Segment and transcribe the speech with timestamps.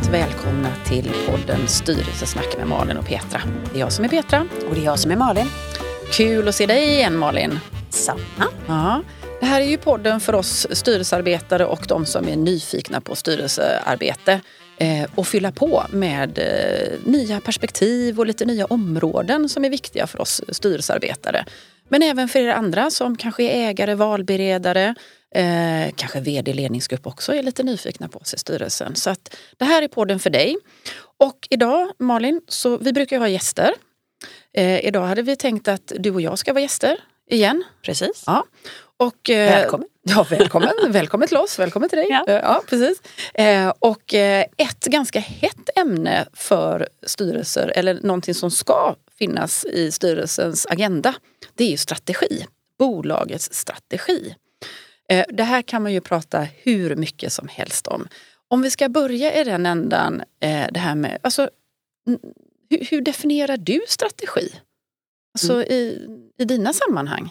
[0.00, 3.40] varmt välkomna till podden Styrelsesnack med Malin och Petra.
[3.72, 4.46] Det är jag som är Petra.
[4.68, 5.46] Och det är jag som är Malin.
[6.12, 7.58] Kul att se dig igen Malin.
[7.90, 8.46] Samma.
[8.66, 9.02] Ja.
[9.40, 14.40] Det här är ju podden för oss styrelsearbetare och de som är nyfikna på styrelsearbete
[14.76, 20.06] eh, och fylla på med eh, nya perspektiv och lite nya områden som är viktiga
[20.06, 21.44] för oss styrelsearbetare.
[21.88, 24.94] Men även för er andra som kanske är ägare, valberedare,
[25.34, 28.96] eh, kanske vd ledningsgrupp också är lite nyfikna på oss i styrelsen.
[28.96, 30.56] Så att det här är podden för dig.
[31.18, 33.74] Och idag Malin, så vi brukar ju ha gäster.
[34.52, 37.64] Eh, idag hade vi tänkt att du och jag ska vara gäster igen.
[37.82, 38.24] Precis.
[38.26, 38.44] Ja.
[38.96, 39.88] Och, eh, välkommen.
[40.02, 40.70] Ja, välkommen.
[40.88, 42.06] välkommen till oss, välkommen till dig.
[42.10, 42.24] Ja.
[42.28, 43.02] Eh, ja precis.
[43.34, 49.92] Eh, och eh, ett ganska hett ämne för styrelser, eller någonting som ska finnas i
[49.92, 51.14] styrelsens agenda,
[51.54, 52.46] det är ju strategi.
[52.78, 54.34] Bolagets strategi.
[55.10, 58.08] Eh, det här kan man ju prata hur mycket som helst om.
[58.48, 61.50] Om vi ska börja i den ändan, eh, det här med, alltså,
[62.70, 64.52] hur, hur definierar du strategi?
[65.34, 65.66] Alltså mm.
[65.68, 67.30] i, i dina sammanhang?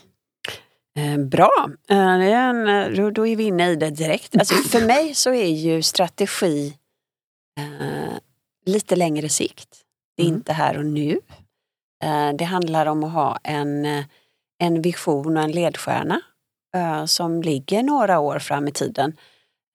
[0.98, 1.70] Eh, bra,
[3.14, 4.36] då, är vi inne i det direkt.
[4.36, 6.74] Alltså, för mig så är ju strategi
[8.66, 9.82] lite längre sikt.
[10.18, 10.38] Det är mm.
[10.38, 11.20] inte här och nu.
[12.36, 13.86] Det handlar om att ha en,
[14.60, 16.22] en vision och en ledstjärna
[16.75, 19.17] Eh, som ligger några år fram i tiden.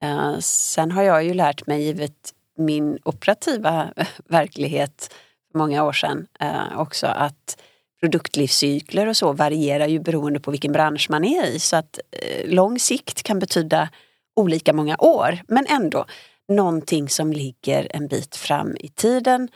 [0.02, 3.88] Eh, sen har jag ju lärt mig, givet min operativa
[4.28, 5.14] verklighet
[5.52, 7.60] för många år sedan, eh, också att
[8.00, 11.58] produktlivscykler och så varierar ju beroende på vilken bransch man är i.
[11.58, 11.98] Så att
[12.44, 13.88] lång sikt kan betyda
[14.36, 16.06] olika många år, men ändå
[16.48, 19.48] någonting som ligger en bit fram i tiden.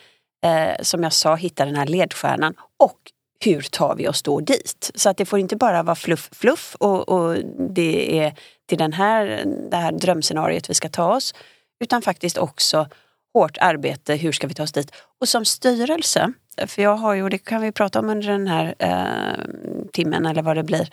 [0.82, 2.98] Som jag sa, hitta den här ledstjärnan och
[3.44, 4.90] hur tar vi oss då dit?
[4.94, 7.36] Så att det får inte bara vara fluff, fluff och, och
[7.74, 8.34] det är
[8.68, 11.34] till den här, det här drömscenariet vi ska ta oss.
[11.80, 12.88] Utan faktiskt också
[13.34, 14.92] hårt arbete, hur ska vi ta oss dit?
[15.20, 16.32] Och som styrelse,
[16.66, 19.44] för jag har ju, och det kan vi prata om under den här eh,
[19.92, 20.88] timmen eller vad det blir.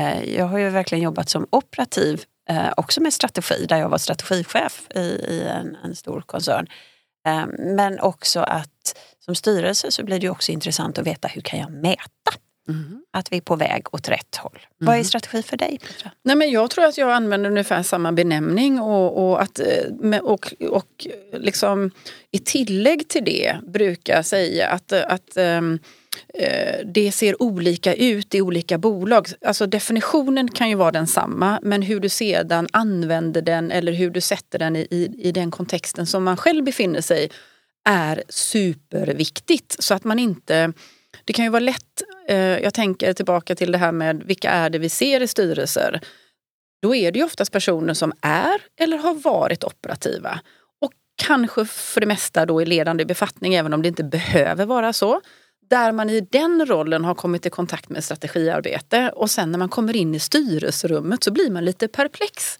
[0.00, 3.98] Eh, jag har ju verkligen jobbat som operativ, eh, också med strategi, där jag var
[3.98, 6.66] strategichef i, i en, en stor koncern.
[7.26, 11.58] Eh, men också att som styrelse så blir det också intressant att veta hur kan
[11.58, 12.32] jag mäta
[12.68, 13.04] Mm.
[13.10, 14.52] Att vi är på väg åt rätt håll.
[14.52, 14.66] Mm.
[14.78, 15.04] Vad är mm-hmm.
[15.04, 16.10] strategi för dig Petra?
[16.22, 20.54] Nej, men jag tror att jag använder ungefär samma benämning och, och att, eh, och,
[20.70, 21.90] och liksom,
[22.30, 25.78] i tillägg till det brukar jag säga att, att um,
[26.34, 29.28] Eh, det ser olika ut i olika bolag.
[29.46, 34.20] Alltså definitionen kan ju vara densamma men hur du sedan använder den eller hur du
[34.20, 37.30] sätter den i, i, i den kontexten som man själv befinner sig
[37.88, 39.76] är superviktigt.
[39.82, 40.72] Så att man inte
[41.24, 44.70] det kan ju vara lätt, eh, jag tänker tillbaka till det här med vilka är
[44.70, 46.00] det vi ser i styrelser.
[46.82, 50.40] Då är det ju oftast personer som är eller har varit operativa.
[50.80, 50.92] Och
[51.22, 55.20] kanske för det mesta då i ledande befattning, även om det inte behöver vara så.
[55.74, 59.68] Där man i den rollen har kommit i kontakt med strategiarbete och sen när man
[59.68, 62.58] kommer in i styrelserummet så blir man lite perplex.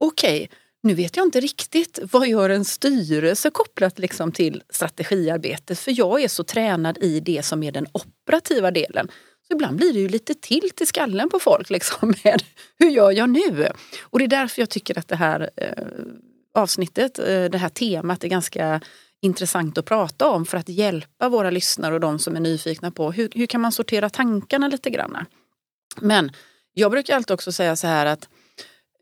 [0.00, 5.78] Okej, okay, nu vet jag inte riktigt vad gör en styrelse kopplat liksom till strategiarbetet
[5.78, 9.08] för jag är så tränad i det som är den operativa delen.
[9.48, 12.42] Så ibland blir det ju lite tilt i skallen på folk liksom med
[12.78, 13.68] hur gör jag nu?
[14.02, 15.84] Och det är därför jag tycker att det här eh,
[16.54, 18.80] avsnittet, eh, det här temat är ganska
[19.22, 23.12] intressant att prata om för att hjälpa våra lyssnare och de som är nyfikna på
[23.12, 25.26] hur, hur kan man sortera tankarna lite grann.
[26.00, 26.32] Men
[26.72, 28.28] jag brukar alltid också säga så här att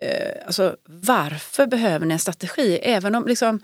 [0.02, 2.78] eh, alltså, varför behöver ni en strategi?
[2.82, 3.60] Även om liksom,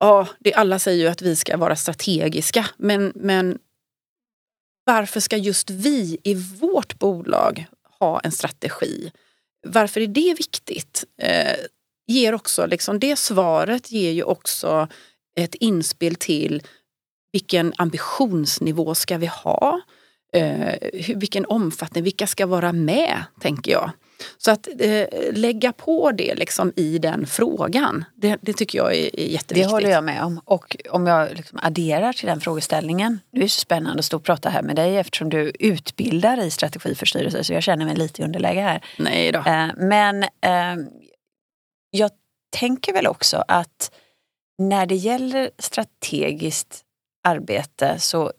[0.00, 3.58] ja, det, alla säger ju att vi ska vara strategiska, men, men
[4.84, 7.66] varför ska just vi i vårt bolag
[7.98, 9.12] ha en strategi?
[9.66, 11.04] Varför är det viktigt?
[11.18, 11.56] Eh,
[12.06, 14.88] ger också, liksom, det svaret ger ju också
[15.36, 16.62] ett inspel till
[17.32, 19.80] vilken ambitionsnivå ska vi ha?
[20.32, 20.74] Eh,
[21.16, 23.90] vilken omfattning, vilka ska vara med, tänker jag.
[24.38, 29.20] Så att eh, lägga på det liksom i den frågan, det, det, tycker jag är,
[29.20, 29.54] är jätteviktigt.
[29.54, 30.40] Det håller jag med om.
[30.44, 33.20] Och om jag liksom adderar till den frågeställningen.
[33.32, 36.50] Det är så spännande att stå och prata här med dig eftersom du utbildar i
[36.50, 38.84] strategi för styrelse så jag känner mig lite i underläge här.
[38.98, 39.38] Nej då.
[39.38, 40.86] Eh, men eh,
[41.90, 42.10] jag
[42.50, 43.90] tänker väl också att
[44.68, 46.82] när det gäller strategiskt
[47.24, 48.32] arbete så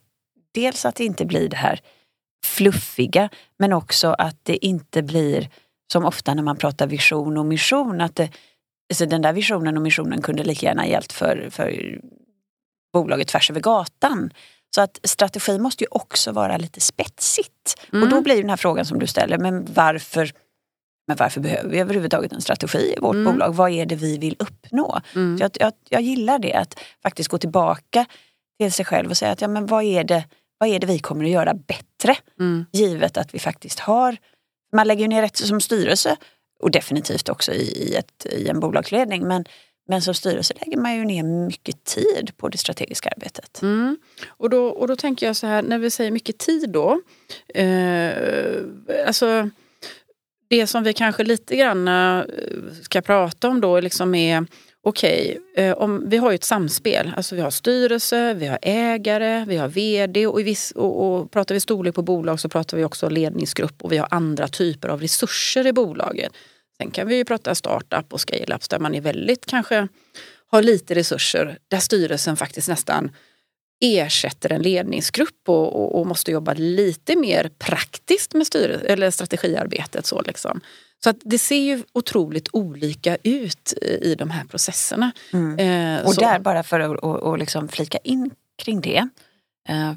[0.54, 1.82] dels att det inte blir det här
[2.46, 3.30] fluffiga
[3.60, 5.50] men också att det inte blir
[5.92, 8.30] som ofta när man pratar vision och mission, att det,
[8.92, 12.00] alltså den där visionen och missionen kunde lika gärna gällt för, för
[12.94, 14.34] bolaget tvärs över gatan.
[14.76, 17.82] Så att strategi måste ju också vara lite spetsigt.
[17.94, 18.04] Mm.
[18.04, 20.32] Och då blir den här frågan som du ställer, men varför
[21.08, 23.34] men varför behöver vi överhuvudtaget en strategi i vårt Mm.
[23.34, 23.56] bolag?
[23.56, 25.02] Vad är det vi vill uppnå?
[25.16, 25.38] Mm.
[25.40, 28.06] Jag, jag, jag gillar det, att faktiskt gå tillbaka
[28.60, 30.24] till sig själv och säga att ja, men vad, är det,
[30.58, 32.16] vad är det vi kommer att göra bättre?
[32.40, 32.66] Mm.
[32.72, 34.18] Givet att vi faktiskt har,
[34.76, 36.18] man lägger ju ner rätt som styrelse
[36.60, 39.28] och definitivt också i, i, ett, i en bolagsledning.
[39.28, 39.46] Men,
[39.88, 43.62] men som styrelse lägger man ju ner mycket tid på det strategiska arbetet.
[43.62, 43.98] Mm.
[44.28, 47.02] Och, då, och då tänker jag så här, när vi säger mycket tid då.
[47.54, 48.14] Eh,
[49.08, 49.50] alltså
[50.54, 52.24] det som vi kanske lite grann eh,
[52.82, 54.46] ska prata om då liksom är
[54.86, 57.12] Okej, okay, om vi har ju ett samspel.
[57.18, 61.32] Alltså vi har styrelse, vi har ägare, vi har vd och, i viss, och, och
[61.32, 64.90] pratar vi storlek på bolag så pratar vi också ledningsgrupp och vi har andra typer
[64.90, 66.32] av resurser i bolaget.
[66.78, 69.88] Sen kan vi ju prata startup och scale-ups där man är väldigt kanske
[70.52, 73.12] har lite resurser där styrelsen faktiskt nästan
[73.84, 80.06] ersätter en ledningsgrupp och, och, och måste jobba lite mer praktiskt med styre, eller strategiarbetet.
[80.06, 80.62] Så, liksom.
[81.04, 85.12] så att det ser ju otroligt olika ut i, de här processerna.
[85.58, 88.32] Eh, Och så- där, bara för att och, och liksom flika in
[88.64, 89.08] kring det.
[89.70, 89.94] Eh,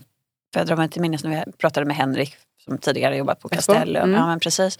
[0.53, 3.49] för jag drar mig till minnes när vi pratade med Henrik som tidigare jobbat på.
[3.49, 4.03] Castellum.
[4.03, 4.15] Mm.
[4.15, 4.79] Ja, men precis.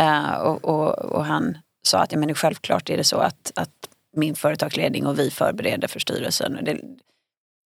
[0.00, 3.70] Eh, och, han sa att ja, men självklart är det så att, att
[4.16, 6.58] min företagsledning och vi förbereder för styrelsen.
[6.62, 6.80] Det,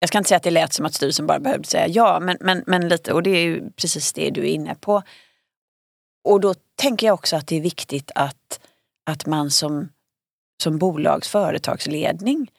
[0.00, 2.36] jag ska inte säga att det lät som att styrelsen bara behövde säga ja, men,
[2.40, 3.12] men, men lite.
[3.12, 5.02] Och det är ju precis det du är inne på.
[6.24, 8.60] Och då tänker jag också att det är viktigt att,
[9.06, 9.88] att man som,
[10.62, 12.50] som bolags företagsledning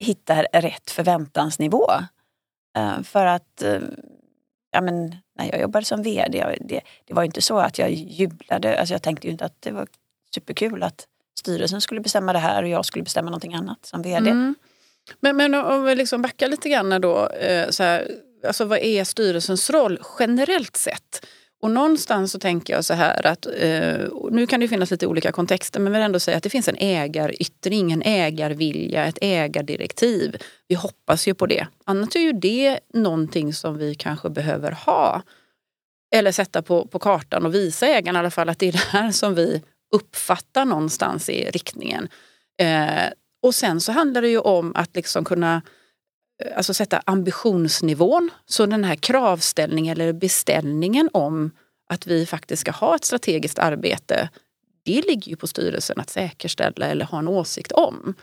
[0.00, 1.90] hittar rätt förväntansnivå.
[2.76, 3.80] Eh, för att eh,
[4.70, 7.78] ja, men, när jag jobbade som vd, jag, det, det var ju inte så att
[7.78, 8.80] jag jublade.
[8.80, 9.86] Alltså jag tänkte ju inte att det var
[10.34, 11.06] superkul att
[11.38, 14.30] styrelsen skulle bestämma det här och jag skulle bestämma någonting annat som vd.
[14.30, 14.54] Mm.
[15.20, 17.28] Men, men om vi liksom backar lite grann då.
[17.28, 18.10] Eh, så här,
[18.46, 21.26] alltså vad är styrelsens roll generellt sett?
[21.60, 25.32] Och någonstans så tänker jag så här att eh, nu kan det finnas lite olika
[25.32, 30.36] kontexter men vi vill ändå säga att det finns en ägaryttring, en ägarvilja, ett ägardirektiv.
[30.68, 31.66] Vi hoppas ju på det.
[31.84, 35.22] Annars är ju det någonting som vi kanske behöver ha.
[36.14, 38.98] Eller sätta på, på kartan och visa ägarna i alla fall att det är det
[38.98, 39.62] här som vi
[39.94, 42.08] uppfattar någonstans i riktningen.
[42.60, 43.04] Eh,
[43.42, 45.62] och sen så handlar det ju om att liksom kunna
[46.44, 48.30] eh, alltså sätta ambitionsnivån.
[48.46, 51.50] Så den här kravställningen eller beställningen om
[51.88, 54.28] att vi faktiskt ska ha ett strategiskt arbete.
[54.84, 58.14] Det ligger ju på styrelsen att säkerställa eller ha en åsikt om.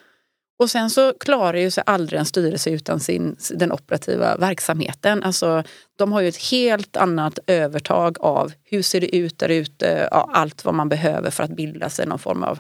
[0.60, 5.24] Och sen så klarar ju sig aldrig en styrelse utan sin, den operativa verksamheten.
[5.24, 5.64] Alltså,
[5.96, 10.30] de har ju ett helt annat övertag av hur ser det ut där ute, ja,
[10.34, 12.60] allt vad man behöver för att bilda sig någon form av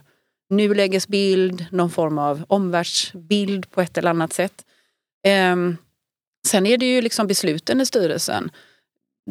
[0.50, 4.66] nulägesbild, någon form av omvärldsbild på ett eller annat sätt.
[5.24, 5.78] Ehm,
[6.48, 8.52] sen är det ju liksom besluten i styrelsen.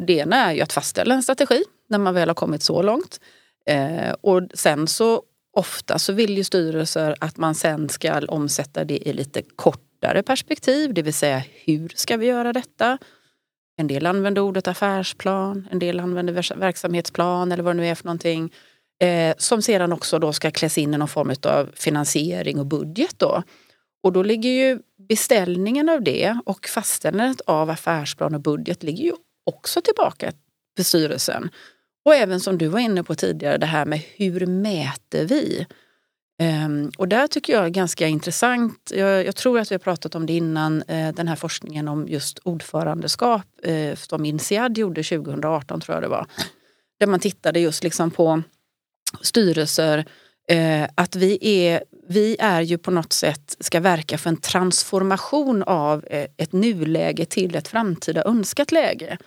[0.05, 3.19] Det ena är ju att fastställa en strategi när man väl har kommit så långt.
[3.69, 5.23] Eh, och sen så
[5.53, 10.93] ofta så vill ju styrelser att man sen ska omsätta det i lite kortare perspektiv,
[10.93, 12.97] det vill säga hur ska vi göra detta?
[13.77, 18.05] En del använder ordet affärsplan, en del använder verksamhetsplan eller vad det nu är för
[18.05, 18.53] någonting.
[19.01, 23.19] Eh, som sedan också då ska kläs in i någon form av finansiering och budget.
[23.19, 23.43] Då.
[24.03, 29.13] Och då ligger ju beställningen av det och fastställandet av affärsplan och budget ligger ju
[29.45, 30.31] också tillbaka
[30.75, 31.49] till styrelsen.
[32.05, 35.65] Och även som du var inne på tidigare, det här med hur mäter vi?
[36.65, 38.91] Um, och där tycker jag är ganska intressant.
[38.95, 42.07] Jag, jag tror att vi har pratat om det innan, eh, den här forskningen om
[42.07, 46.27] just ordförandeskap eh, som INSEAD gjorde 2018 tror jag det var.
[46.99, 48.41] Där man tittade just liksom på
[49.21, 50.05] styrelser,
[50.47, 55.63] eh, att vi är, vi är ju på något sätt ska verka för en transformation
[55.63, 59.17] av eh, ett nuläge till ett framtida önskat läge.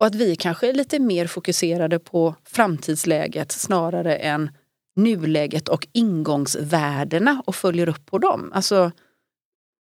[0.00, 4.50] Och att vi kanske är lite mer fokuserade på framtidsläget snarare än
[4.96, 8.52] nuläget och ingångsvärdena och följer upp på dem.
[8.54, 8.92] Alltså,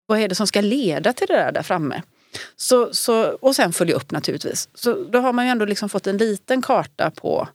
[0.06, 2.02] vad är det som ska leda till det där där framme?
[2.56, 4.68] Så, så, och sen följa upp naturligtvis.
[4.74, 7.48] Så då har man ju ändå liksom fått en liten karta på,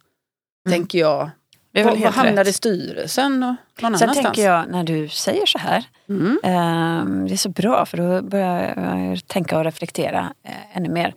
[0.66, 0.80] Mm.
[0.80, 1.30] tänker jag,
[1.72, 4.18] Det är väl helt hamnar i styrelsen och någon Sen annanstans.
[4.18, 6.40] tänker jag när du säger så här, Mm.
[6.44, 11.08] Ehm, Det är så bra för då börjar jag tänka och reflektera eh, ännu mer.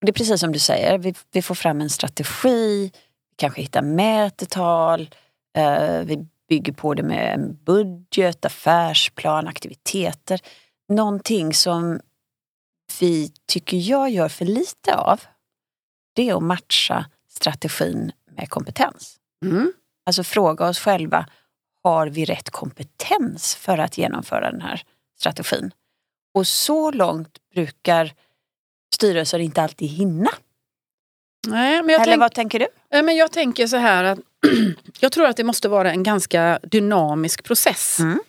[0.00, 2.92] Och det är precis som du säger, vi, vi får fram en strategi,
[3.36, 5.10] kanske hittar mätetal,
[5.56, 10.40] eh, vi bygger på det med en budget, affärsplan, aktiviteter.
[10.88, 12.00] Någonting som
[13.00, 15.20] vi, tycker jag, gör för lite av,
[16.14, 19.16] det är att matcha strategin med kompetens.
[19.44, 19.72] Mm.
[20.06, 21.26] Alltså fråga oss själva,
[21.82, 24.82] har vi rätt kompetens för att genomföra den här
[25.18, 25.70] strategin?
[26.34, 28.12] Och så långt brukar
[28.94, 30.30] styrelser inte alltid hinna.
[31.46, 32.66] Nej, men jag, Eller tänk, vad tänker du?
[32.92, 34.18] nej, men jag tänker så här att
[35.00, 37.98] jag tror att det måste vara en ganska dynamisk process.
[37.98, 38.20] Mm.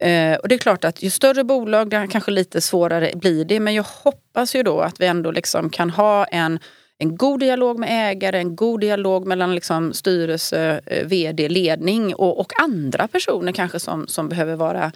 [0.00, 3.60] Eh, och det är klart att ju större bolag, det kanske lite svårare blir det.
[3.60, 6.58] Men jag hoppas ju då att vi ändå liksom kan ha en,
[6.98, 12.40] en god dialog med ägare, en god dialog mellan liksom styrelse, eh, vd, ledning och,
[12.40, 14.92] och, andra personer kanske som, som behöver vara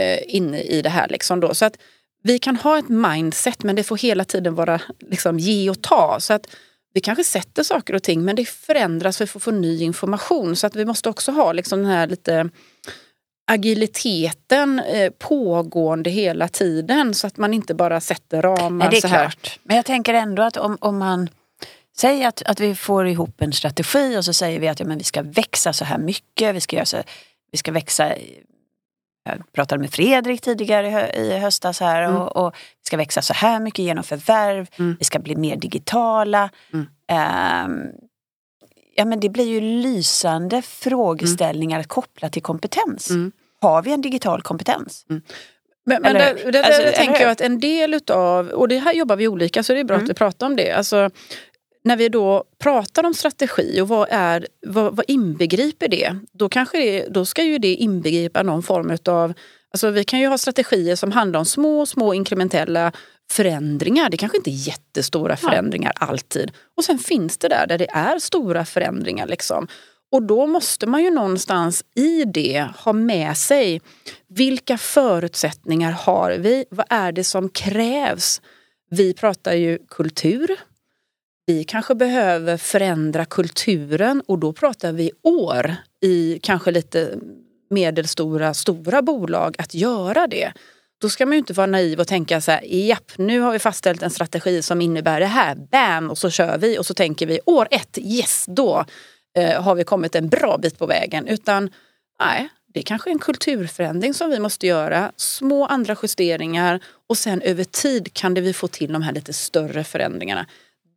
[0.00, 1.08] eh, inne i det här.
[1.08, 1.54] Liksom då.
[1.54, 1.78] Så att
[2.22, 6.16] vi kan ha ett mindset men det får hela tiden vara liksom, ge och ta.
[6.20, 6.56] Så att
[6.94, 10.56] vi kanske sätter saker och ting men det förändras, vi får få ny information.
[10.56, 12.50] Så att vi måste också ha liksom den här lite
[13.46, 18.70] agiliteten eh, pågående hela tiden så att man inte bara sätter ramar.
[18.70, 19.30] Nej, det är så här.
[19.30, 19.58] klart.
[19.62, 21.28] Men jag tänker ändå att om, om man
[21.96, 24.98] säger att, att vi får ihop en strategi och så säger vi att ja, men
[24.98, 27.02] vi ska växa så här mycket, vi ska, göra så,
[27.52, 28.12] vi ska växa
[29.24, 32.16] jag pratade med Fredrik tidigare i höstas här mm.
[32.16, 34.96] och, och, vi ska växa så här mycket genom förvärv, mm.
[34.98, 36.50] vi ska bli mer digitala.
[36.72, 36.86] Mm.
[37.66, 37.92] Um,
[38.96, 41.88] ja, men det blir ju lysande frågeställningar mm.
[41.88, 43.10] kopplat till kompetens.
[43.10, 43.32] Mm.
[43.60, 45.06] Har vi en digital kompetens?
[45.10, 45.22] Mm.
[45.86, 48.92] Men, men där, där, där alltså, tänker jag att en del utav, och det här
[48.92, 50.04] jobbar vi olika så det är bra mm.
[50.04, 50.72] att vi pratar om det.
[50.72, 51.10] Alltså,
[51.84, 56.16] när vi då pratar om strategi och vad, är, vad, vad inbegriper det?
[56.32, 59.34] Då, kanske det, då ska ju det inbegripa någon form utav
[59.74, 62.92] Alltså vi kan ju ha strategier som handlar om små, små inkrementella
[63.30, 64.10] förändringar.
[64.10, 66.06] Det kanske inte är jättestora förändringar ja.
[66.06, 66.52] alltid.
[66.76, 69.26] Och sen finns det där där det är stora förändringar.
[69.26, 69.68] Liksom.
[70.12, 73.80] Och då måste man ju någonstans i det ha med sig
[74.28, 76.64] vilka förutsättningar har vi?
[76.70, 78.40] Vad är det som krävs?
[78.90, 80.56] Vi pratar ju kultur.
[81.46, 87.18] Vi kanske behöver förändra kulturen och då pratar vi år i kanske lite
[87.70, 90.52] medelstora, stora bolag att göra det.
[91.04, 93.58] Då ska man ju inte vara naiv och tänka så här, japp, nu har vi
[93.58, 97.26] fastställt en strategi som innebär det här, bam, och så kör vi och så tänker
[97.26, 98.84] vi år ett, yes, då
[99.36, 101.28] eh, har vi kommit en bra bit på vägen.
[101.28, 101.70] Utan
[102.20, 107.18] nej, det är kanske är en kulturförändring som vi måste göra, små andra justeringar och
[107.18, 110.46] sen över tid kan det vi få till de här lite större förändringarna.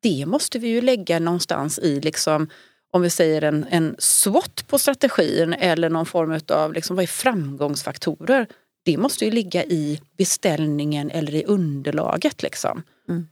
[0.01, 2.49] Det måste vi ju lägga någonstans i liksom
[2.91, 7.07] om vi säger en, en SWOT på strategin eller någon form av liksom, vad är
[7.07, 8.47] framgångsfaktorer
[8.87, 12.43] det måste ju ligga i beställningen eller i underlaget.
[12.43, 12.83] Liksom.
[13.09, 13.27] Mm.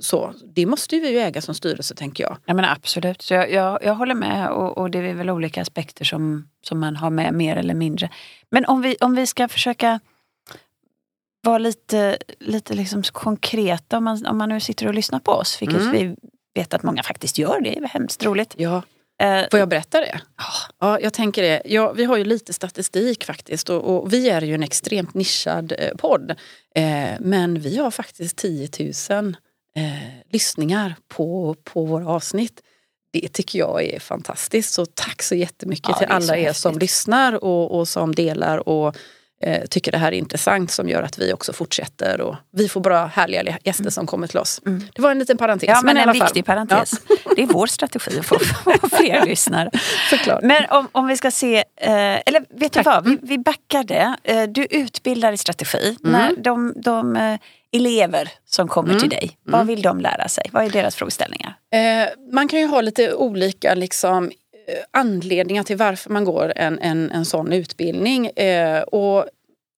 [0.00, 2.36] Så, det måste vi ju äga som styrelse tänker jag.
[2.44, 5.62] Ja, men absolut, så jag, jag, jag håller med och, och, det är väl olika
[5.62, 8.10] aspekter som, som man har med mer eller mindre.
[8.50, 10.00] Men om vi, om vi ska försöka
[11.42, 15.62] vara lite, lite liksom konkreta om man, om man nu sitter och lyssnar på oss,
[15.62, 15.92] vilket mm.
[15.92, 16.16] vi
[16.54, 18.54] vet att många faktiskt gör, det är hemskt roligt.
[18.58, 18.82] Ja.
[19.22, 20.20] Eh, Får jag berätta det?
[20.80, 21.62] Ja, jag tänker det.
[21.64, 25.72] Ja, vi har ju lite statistik faktiskt och, och vi är ju en extremt nischad
[25.78, 26.30] eh, podd.
[26.74, 28.68] Eh, men vi har faktiskt 10
[29.10, 29.36] 000
[29.76, 29.84] eh,
[30.30, 32.60] lyssningar på, på våra avsnitt.
[33.12, 34.72] Det tycker jag är fantastiskt.
[34.72, 38.96] Så tack så jättemycket ja, till alla er som lyssnar och, och som delar och
[39.42, 42.80] eh, tycker det här är intressant som gör att vi också fortsätter och vi får
[42.80, 44.60] bra härliga gäster som kommer till oss.
[44.66, 44.84] Mm.
[44.94, 45.68] Det var en liten parentes.
[45.68, 46.92] Ja, men, men en viktig parentes.
[47.08, 47.16] Ja.
[47.36, 48.38] Det är vår strategi att få,
[48.96, 49.70] fler lyssnare.
[50.10, 50.42] Såklart.
[50.42, 51.62] Men om, om vi ska se, eh,
[52.26, 54.16] eller vet du vad, vi, vi backar det.
[54.24, 55.96] Eh, du utbildar i strategi.
[56.04, 56.12] Mm.
[56.12, 57.38] När de, de eh,
[57.72, 59.00] elever som kommer mm.
[59.00, 59.66] till dig, vad mm.
[59.66, 60.44] vill de lära sig?
[60.52, 61.54] Vad är deras frågeställningar?
[61.72, 64.30] Eh, man kan ju ha lite olika liksom,
[64.72, 68.26] Eh, anledningar till varför man går en, en, en sån utbildning.
[68.26, 69.26] Eh, och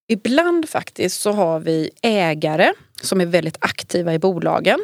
[0.09, 2.73] ibland faktiskt så har vi ägare
[3.03, 4.81] som är väldigt aktiva i bolagen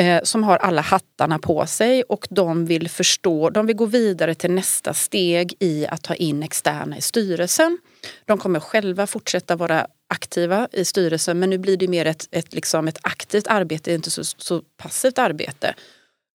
[0.00, 4.34] eh, som har alla hattarna på sig och de vill förstå, de vill gå vidare
[4.34, 7.78] till nästa steg i att ta in externa i styrelsen.
[8.24, 12.54] De kommer själva fortsätta vara aktiva i styrelsen men nu blir det mer ett, ett,
[12.54, 15.74] liksom ett aktivt arbete, inte så, så passivt arbete.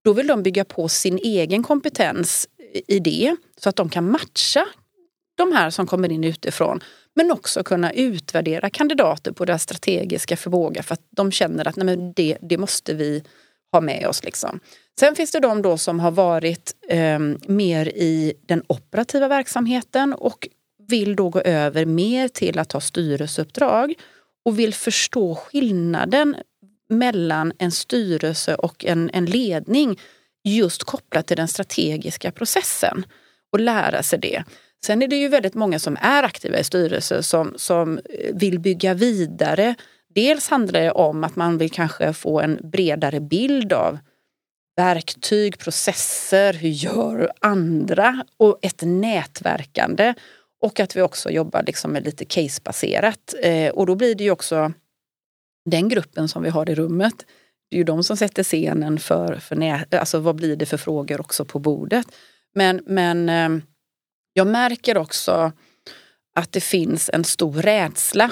[0.03, 4.65] Då vill de bygga på sin egen kompetens i det så att de kan matcha
[5.35, 6.79] de här som kommer in utifrån.
[7.15, 11.85] Men också kunna utvärdera kandidater på deras strategiska förmåga för att de känner att nej,
[11.85, 13.23] men det, det måste vi
[13.71, 14.23] ha med oss.
[14.23, 14.59] Liksom.
[14.99, 20.47] Sen finns det de då som har varit eh, mer i den operativa verksamheten och
[20.87, 23.93] vill då gå över mer till att ha styrelseuppdrag
[24.45, 26.35] och vill förstå skillnaden
[26.89, 29.99] mellan en styrelse och en, en ledning
[30.43, 33.05] just kopplat till den strategiska processen
[33.51, 34.43] och lära sig det.
[34.85, 37.99] Sen är det ju väldigt många som är aktiva i styrelser som, som
[38.33, 39.75] vill bygga vidare.
[40.15, 43.99] Dels handlar det om att man vill kanske få en bredare bild av
[44.75, 50.13] verktyg, processer, hur gör andra och ett nätverkande.
[50.61, 53.33] Och att vi också jobbar liksom med lite casebaserat.
[53.41, 54.73] Eh, och då blir det ju också
[55.69, 57.25] den gruppen som vi har i rummet
[57.73, 60.77] det är ju de som sätter scenen för, för nä, alltså vad blir det för
[60.77, 62.07] frågor också på bordet.
[62.55, 63.63] Men, men eh,
[64.33, 65.51] jag märker också
[66.35, 68.31] att det finns en stor rädsla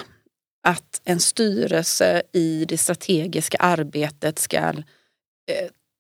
[0.64, 4.74] att en styrelse i det strategiska arbetet ska eh,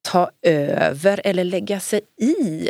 [0.01, 2.69] ta över eller lägga sig i.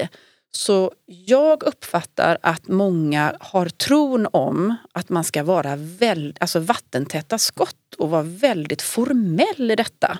[0.51, 7.37] Så jag uppfattar att många har tron om att man ska vara väl, alltså vattentäta
[7.37, 10.19] skott och vara väldigt formell i detta.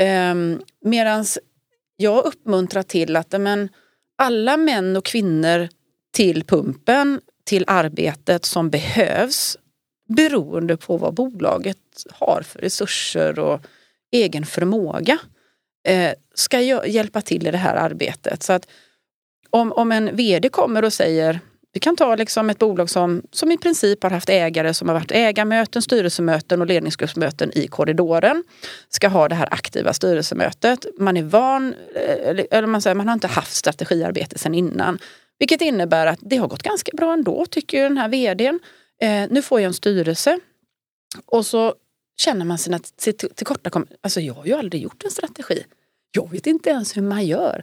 [0.00, 1.24] Ehm, um, Medan
[1.96, 3.68] jag uppmuntrar till att men,
[4.18, 5.68] alla män och kvinnor
[6.12, 9.58] till pumpen, till arbetet som behövs
[10.08, 11.78] beroende på vad bolaget
[12.10, 13.60] har för resurser och
[14.12, 15.18] egen förmåga
[15.88, 18.42] eh, ska hjälpa till i det här arbetet.
[18.42, 18.68] Så att
[19.50, 21.40] om, om en VD kommer och säger
[21.76, 24.94] vi kan ta liksom ett bolag som, som i princip har haft ägare som har
[24.94, 28.44] varit ägarmöten, styrelsemöten och ledningsgruppsmöten i korridoren.
[28.88, 30.86] Ska ha det här aktiva styrelsemötet.
[30.98, 34.98] Man är van, eh, eller man, säger, man har inte haft strategiarbete sedan innan.
[35.38, 38.60] Vilket innebär att det har gått ganska bra ändå, tycker den här vdn.
[39.00, 40.38] Eh, nu får jag en styrelse.
[41.26, 41.74] Och så
[42.18, 43.96] känner man sina tillkortakommanden.
[44.00, 45.64] Alltså jag har ju aldrig gjort en strategi.
[46.12, 47.62] Jag vet inte ens hur man gör.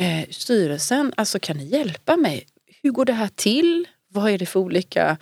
[0.00, 2.46] Eh, styrelsen, alltså kan ni hjälpa mig?
[2.84, 3.88] Hur går det här till?
[4.08, 5.16] Vad är det för olika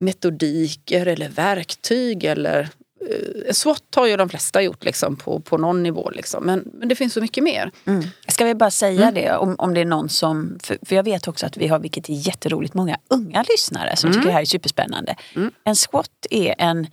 [0.00, 2.68] metodiker eller verktyg eller
[3.10, 6.10] eh, SWOT har ju de flesta gjort liksom, på, på någon nivå.
[6.10, 6.44] Liksom.
[6.44, 7.70] Men, men det finns så mycket mer.
[7.84, 8.04] Mm.
[8.28, 9.14] Ska vi bara säga mm.
[9.14, 10.58] det om, om det är någon som...
[10.62, 14.10] För, för, jag vet också att vi har, vilket är jätteroligt, många unga lyssnare som
[14.10, 14.20] mm.
[14.20, 15.16] tycker det här är superspännande.
[15.36, 15.50] Mm.
[15.64, 16.86] En SWOT är en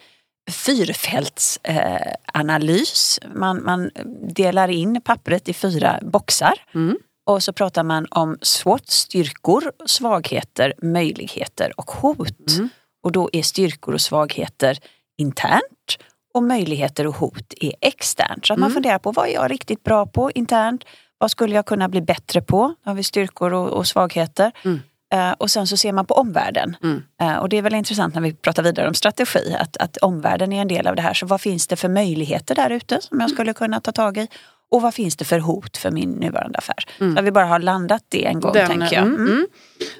[0.51, 3.19] fyrfältsanalys.
[3.21, 3.91] Eh, man, man
[4.29, 6.53] delar in pappret i fyra boxar.
[6.73, 6.97] Mm.
[7.27, 12.49] Och så pratar man om SWOT, styrkor, svagheter, möjligheter och hot.
[12.57, 12.69] Mm.
[13.03, 14.79] Och då är styrkor och svagheter
[15.17, 15.97] internt
[16.33, 18.45] och möjligheter och hot är externt.
[18.45, 18.73] Så att man mm.
[18.73, 20.83] funderar på vad är jag riktigt bra på internt?
[21.17, 22.75] Vad skulle jag kunna bli bättre på?
[22.83, 24.51] Då har vi styrkor och, och svagheter.
[24.65, 24.79] Mm.
[25.15, 26.77] Uh, och sen så ser man på omvärlden.
[26.83, 27.03] Mm.
[27.21, 30.53] Uh, och det är väl intressant när vi pratar vidare om strategi, att, att omvärlden
[30.53, 31.13] är en del av det här.
[31.13, 34.27] Så vad finns det för möjligheter där ute som jag skulle kunna ta tag i?
[34.71, 36.85] Och vad finns det för hot för min nuvarande affär?
[36.99, 37.15] Mm.
[37.15, 39.05] Så vi bara har landat det en gång, Den, tänker jag.
[39.05, 39.21] Mm.
[39.21, 39.47] Mm.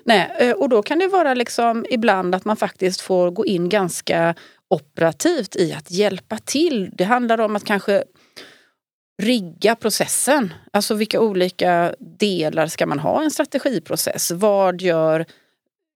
[0.04, 3.70] Nej, eh, och då kan det vara liksom ibland att man faktiskt får gå in
[3.70, 4.36] ganska
[4.70, 6.90] operativt i att hjälpa till.
[6.94, 8.04] Det handlar om att kanske
[9.22, 10.54] rigga processen.
[10.74, 14.32] Alltså vilka olika delar ska man ha i en strategiprocess?
[14.32, 15.26] Vad gör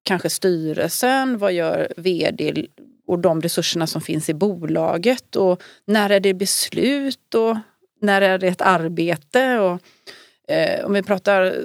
[0.03, 1.38] kanske styrelsen?
[1.38, 2.67] Vad gör vd
[3.07, 5.36] och de resurserna som finns i bolaget?
[5.36, 7.36] Och när är det beslut?
[7.36, 7.57] Och
[8.02, 9.60] när är det ett arbete?
[9.60, 9.82] Och,
[10.54, 11.56] eh, om vi pratar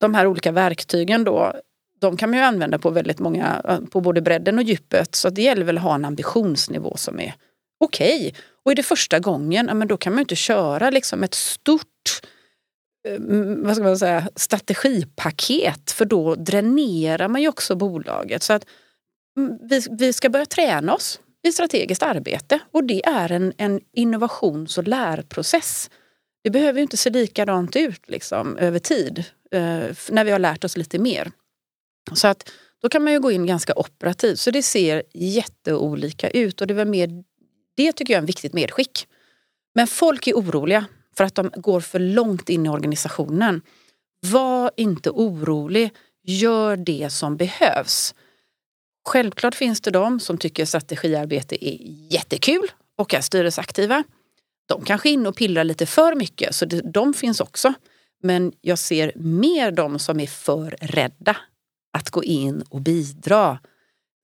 [0.00, 1.52] de här olika verktygen då,
[2.00, 5.14] de kan man ju använda på väldigt många, på både bredden och djupet.
[5.14, 7.34] Så det gäller väl att ha en ambitionsnivå som är
[7.80, 8.18] okej.
[8.18, 8.32] Okay.
[8.64, 11.34] Och är det första gången, ja, men då kan man ju inte köra liksom ett
[11.34, 12.20] stort
[13.08, 13.18] eh,
[13.56, 18.42] vad ska man säga, strategipaket för då dränerar man ju också bolaget.
[18.42, 18.66] Så att
[19.36, 23.80] mm, vi, vi ska börja träna oss i strategiskt arbete och det är en, en
[23.92, 25.90] innovations och lärprocess.
[26.44, 30.76] Det behöver inte se likadant ut liksom, över tid eh, när vi har lärt oss
[30.76, 31.30] lite mer.
[32.12, 32.50] Så att
[32.82, 34.40] då kan man ju gå in ganska operativt.
[34.40, 37.24] Så det ser jätteolika ut och det, var mer,
[37.76, 39.06] det tycker jag är en viktigt medskick.
[39.74, 40.84] Men folk är oroliga
[41.16, 43.62] för att de går för långt in i organisationen.
[44.26, 45.90] Var inte orolig,
[46.22, 48.14] gör det som behövs.
[49.04, 51.78] Självklart finns det de som tycker strategiarbete är
[52.12, 54.04] jättekul och är styrelseaktiva.
[54.66, 57.74] De kanske är inne och pillar lite för mycket, så det, de finns också.
[58.22, 61.36] Men jag ser mer de som är för rädda
[61.92, 63.58] att gå in och bidra,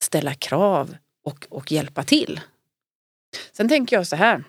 [0.03, 2.41] ställa krav och, och hjälpa till.
[3.53, 4.45] Sen tänker jag så här.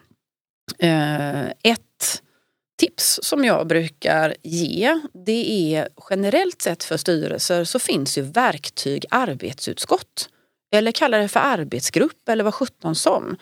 [0.79, 2.23] Eh, ett
[2.79, 9.05] tips som jag brukar ge det är generellt sett för styrelser så finns ju verktyg
[9.09, 10.29] arbetsutskott.
[10.71, 13.35] Eller kalla det för arbetsgrupp eller vad sjutton som.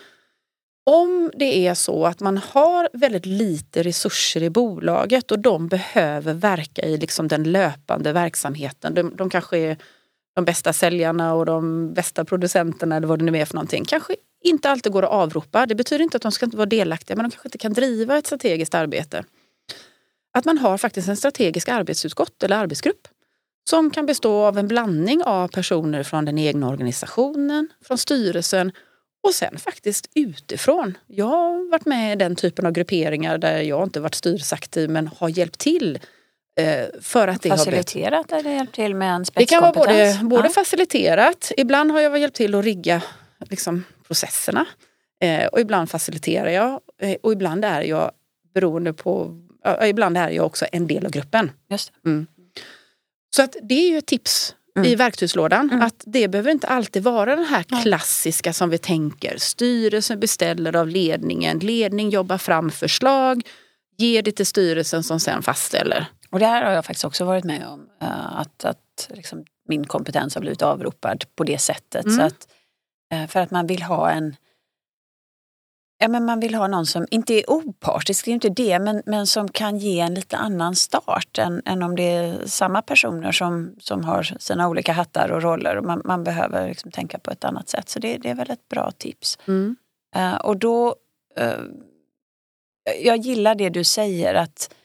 [0.86, 6.34] Om det är så att man har väldigt lite resurser i bolaget och de behöver
[6.34, 8.94] verka i liksom den löpande verksamheten.
[8.94, 9.78] De, de kanske är
[10.36, 13.86] de bästa säljarna och de bästa producenterna eller vad det nu är för någonting.
[13.86, 15.66] Kanske inte alltid går att avropa.
[15.66, 18.18] Det betyder inte att de ska inte vara delaktiga men de kanske inte kan driva
[18.18, 19.24] ett strategiskt arbete.
[20.34, 23.08] Att man har faktiskt en strategisk arbetsutskott eller arbetsgrupp
[23.70, 28.72] som kan bestå av en blandning av personer från den egna organisationen, från styrelsen
[29.24, 30.98] och sen faktiskt utifrån.
[31.08, 35.08] Jag har varit med i den typen av grupperingar där jag inte varit styrelseaktiv men
[35.08, 36.00] har hjälpt till
[36.60, 38.46] eh, för att det Faciliterat har blivit...
[38.46, 39.50] eller hjälpt till med en spetskompetens?
[39.50, 40.54] Det kan vara både, både ja.
[40.54, 43.02] faciliterat, ibland har jag hjälpt till att rigga
[43.40, 44.66] liksom, processerna
[45.22, 48.12] eh, och ibland faciliterar jag eh, och ibland är jag
[48.54, 49.42] beroende på,
[49.86, 51.52] ibland är jag också en del av gruppen.
[51.70, 52.28] Just mm.
[53.36, 54.90] Så att det är ju ett tips Mm.
[54.90, 55.70] i verktygslådan.
[55.70, 55.82] Mm.
[55.86, 59.38] Att det behöver inte alltid vara den här klassiska som vi tänker.
[59.38, 63.42] Styrelsen beställer av ledningen, ledning jobbar fram förslag,
[63.98, 66.06] ger det till styrelsen som sen fastställer.
[66.30, 67.88] Och det här har jag faktiskt också varit med om.
[68.02, 72.06] eh, Att, att liksom min kompetens har blivit avropad på det sättet.
[72.06, 72.18] Mm.
[72.18, 72.57] Så att, eh,
[73.28, 74.36] för att man vill ha en
[76.00, 79.04] Ja, men man vill ha någon som inte är opartisk, det är inte det, men,
[79.06, 83.32] men som kan ge en lite annan start än, än om det är samma personer
[83.32, 85.76] som, som har sina olika hattar och roller.
[85.78, 87.90] Och man, man behöver liksom tänka på ett annat sätt.
[87.90, 89.38] Så det, det är väl ett bra tips.
[89.48, 89.76] Mm.
[90.16, 90.96] Eh, och då,
[91.38, 91.60] eh,
[93.04, 94.76] jag gillar det du säger att,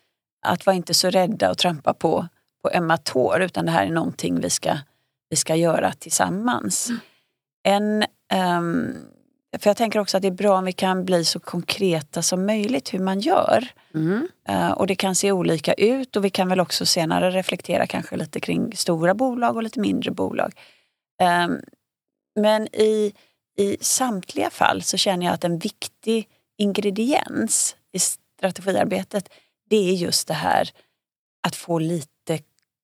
[0.46, 2.28] att vara inte så rädda och trampa på,
[2.62, 4.78] på ömma tår utan det här är någonting vi ska,
[5.30, 6.90] vi ska göra tillsammans.
[7.62, 8.96] En, ehm,
[9.58, 12.46] för jag tänker också att det är bra om vi kan bli så konkreta som
[12.46, 13.68] möjligt hur man gör.
[13.94, 14.28] Mm.
[14.48, 18.16] Eh, och det kan se olika ut och vi kan väl också senare reflektera kanske
[18.16, 20.52] lite kring stora bolag och lite mindre bolag.
[21.22, 21.60] Ehm,
[22.40, 23.12] men i,
[23.58, 29.28] i samtliga fall så känner jag att en viktig ingrediens i strategiarbetet
[29.70, 30.70] det är just det här
[31.46, 32.11] att få lite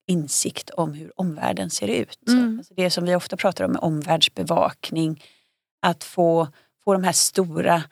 [0.09, 2.29] insikt om hur omvärlden ser ut.
[2.29, 2.59] Mm.
[2.59, 5.25] Alltså det som vi ofta pratar om med omvärldsbevakning.
[5.83, 6.49] Att få,
[6.85, 7.83] få de här stora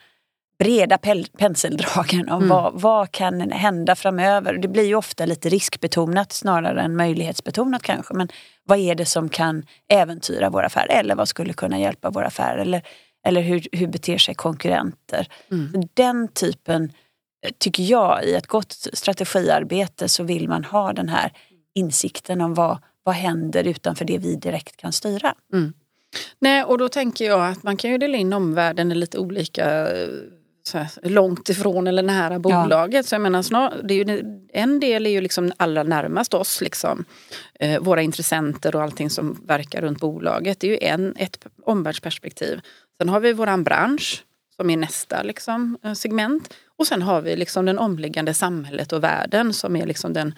[0.58, 0.98] breda
[1.38, 2.48] penseldragen om Mm.
[2.48, 4.58] vad, vad kan hända framöver.
[4.58, 8.14] Det blir ju ofta lite riskbetonat snarare än möjlighetsbetonat kanske.
[8.14, 8.28] Men
[8.64, 12.56] vad är det som kan äventyra vår affär eller vad skulle kunna hjälpa vår affär?
[12.58, 12.82] Eller,
[13.26, 15.28] eller hur, hur beter sig konkurrenter?
[15.50, 15.82] Mm.
[15.94, 16.92] Den typen,
[17.46, 21.32] eh, tycker jag, i ett gott strategiarbete så vill man ha den här
[21.76, 25.34] insikten om vad, vad händer utanför det vi direkt kan styra.
[26.38, 29.88] Nej, och då tänker jag att man kan ju dela in omvärlden i lite olika
[29.88, 30.08] eh,
[30.74, 33.06] här, långt ifrån eller nära bolaget.
[33.06, 36.60] Så jag menar, snar, det är ju, en del är ju liksom allra närmast oss,
[36.60, 37.04] liksom.
[37.60, 40.60] eh, våra intressenter och allting som verkar runt bolaget.
[40.60, 42.60] Det är ju en, ett omvärldsperspektiv.
[42.98, 44.24] Sen har vi våran bransch
[44.56, 46.54] som är nästa liksom, eh, segment.
[46.78, 50.34] Och sen har vi liksom den omliggande samhället och världen som är liksom den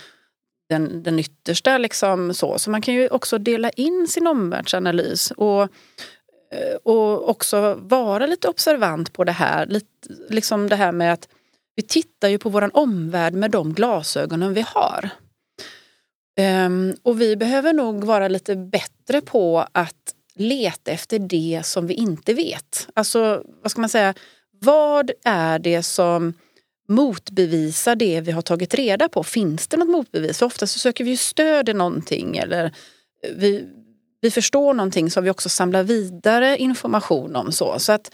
[0.69, 1.79] den, den yttersta.
[1.79, 2.59] Liksom så.
[2.59, 8.49] så man kan ju också dela in sin omvärldsanalys och, eh, och också vara lite
[8.49, 9.67] observant på det här.
[9.67, 9.87] Lite,
[10.29, 11.29] liksom det här med att
[11.77, 15.11] vi tittar ju på våran omvärld med de glasögonen vi har.
[16.39, 21.95] Ehm, och vi behöver nog vara lite bättre på att leta efter det som vi
[21.95, 22.89] inte vet.
[22.95, 24.15] Alltså, vad ska man säga?
[24.61, 26.35] Vad är det som
[26.89, 29.25] motbevisa det vi har tagit reda på.
[29.25, 30.39] Finns det något motbevis?
[30.39, 32.73] För ofta så söker vi ju stöd i någonting eller
[33.35, 33.65] vi,
[34.21, 37.53] vi förstår någonting som vi också samlar vidare information om.
[37.53, 38.11] Så, så att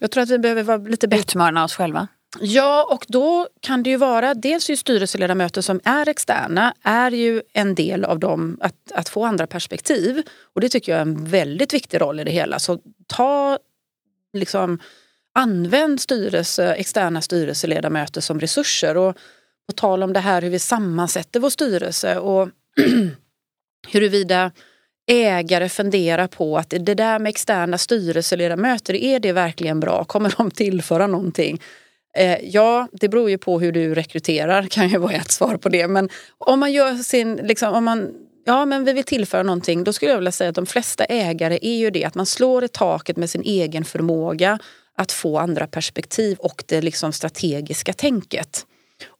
[0.00, 1.20] jag tror att vi behöver vara lite bättre.
[1.20, 2.08] Utmana oss själva.
[2.40, 7.42] Ja, och då kan det ju vara, dels ju styrelseledamöter som är externa är ju
[7.52, 10.22] en del av dem att, att få andra perspektiv.
[10.54, 12.58] Och det tycker jag är en väldigt viktig roll i det hela.
[12.58, 13.58] Så ta
[14.32, 14.78] liksom
[15.36, 18.96] använd styrelse, externa styrelseledamöter som resurser.
[18.96, 19.16] Och
[19.66, 22.48] på tal om det här hur vi sammansätter vår styrelse och
[23.88, 24.52] huruvida
[25.10, 30.04] ägare funderar på att det där med externa styrelseledamöter, är det verkligen bra?
[30.04, 31.60] Kommer de tillföra någonting?
[32.16, 35.68] Eh, ja, det beror ju på hur du rekryterar, kan ju vara ett svar på
[35.68, 35.88] det.
[35.88, 38.14] Men om man gör sin, liksom, om man
[38.48, 39.84] Ja, men vi vill tillföra någonting.
[39.84, 42.64] Då skulle jag vilja säga att de flesta ägare är ju det att man slår
[42.64, 44.58] i taket med sin egen förmåga
[44.96, 48.66] att få andra perspektiv och det liksom strategiska tänket.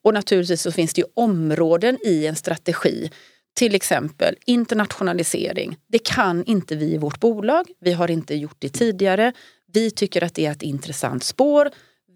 [0.03, 3.11] Och naturligtvis så finns det ju områden i en strategi.
[3.55, 5.77] Till exempel internationalisering.
[5.89, 7.67] Det kan inte vi i vårt bolag.
[7.81, 9.33] Vi har inte gjort det tidigare.
[9.73, 11.71] Vi tycker att det är ett intressant spår.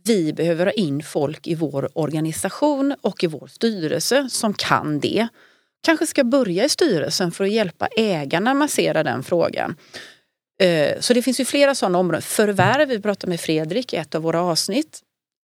[0.05, 5.29] Vi behöver ha in folk i vår organisation och i vår styrelse som kan det.
[5.83, 9.77] Kanske ska börja i styrelsen för att hjälpa ägarna massera den frågan.
[10.61, 12.23] Eh, Så det finns ju flera sådana områden.
[12.23, 15.01] Förvärv, vi pratade med Fredrik i ett av våra avsnitt.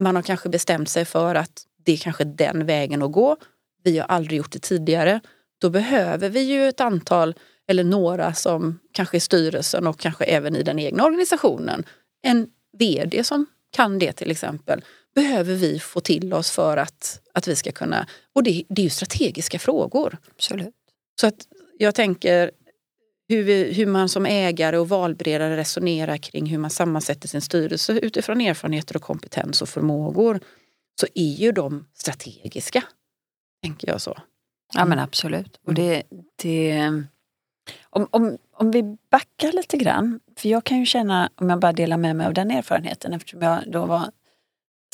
[0.00, 3.36] Man har kanske bestämt sig för att det är kanske den vägen att gå.
[3.84, 5.20] Vi har aldrig gjort det tidigare.
[5.60, 7.34] Då behöver vi ju ett antal,
[7.68, 11.84] eller några som kanske i styrelsen och kanske även i den egna organisationen.
[12.22, 12.46] En
[12.78, 14.84] VD som kan det till exempel.
[15.14, 18.06] Behöver vi få till oss för att, att vi ska kunna...
[18.32, 20.18] Och det, det är ju strategiska frågor.
[20.30, 20.74] Absolut.
[21.20, 21.46] Så att
[21.78, 22.50] jag tänker
[23.32, 27.92] hur, vi, hur man som ägare och valberedare resonerar kring hur man sammansätter sin styrelse
[27.92, 30.40] utifrån erfarenheter och kompetens och förmågor.
[31.00, 32.82] Så är ju de strategiska,
[33.62, 34.18] tänker jag så.
[34.74, 35.60] Ja men absolut.
[35.66, 36.02] Och det,
[36.42, 36.90] det,
[37.90, 41.72] om, om, om vi backar lite grann, för jag kan ju känna, om jag bara
[41.72, 44.10] delar med mig av den erfarenheten eftersom jag då var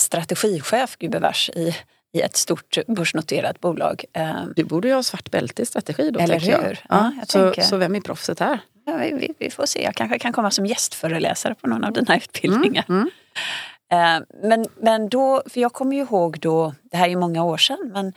[0.01, 1.77] strategichef, gubevars, i
[2.13, 4.05] i ett stort börsnoterat bolag.
[4.13, 6.21] Eh, Du borde ju ha svart bälte i strategi då.
[6.21, 6.51] Eller hur?
[6.51, 6.79] Jag.
[6.89, 8.59] Ja, jag så, tänker- så vem är proffset här?
[8.87, 12.17] ja, vi, vi, får se, jag kanske kan komma som gästföreläsare på någon av dina
[12.17, 12.85] utbildningar.
[12.89, 13.11] Mm.
[13.93, 17.45] Eh, Men, men då, för jag kommer ju ihåg då, det här är ju många
[17.45, 18.13] år sedan, men,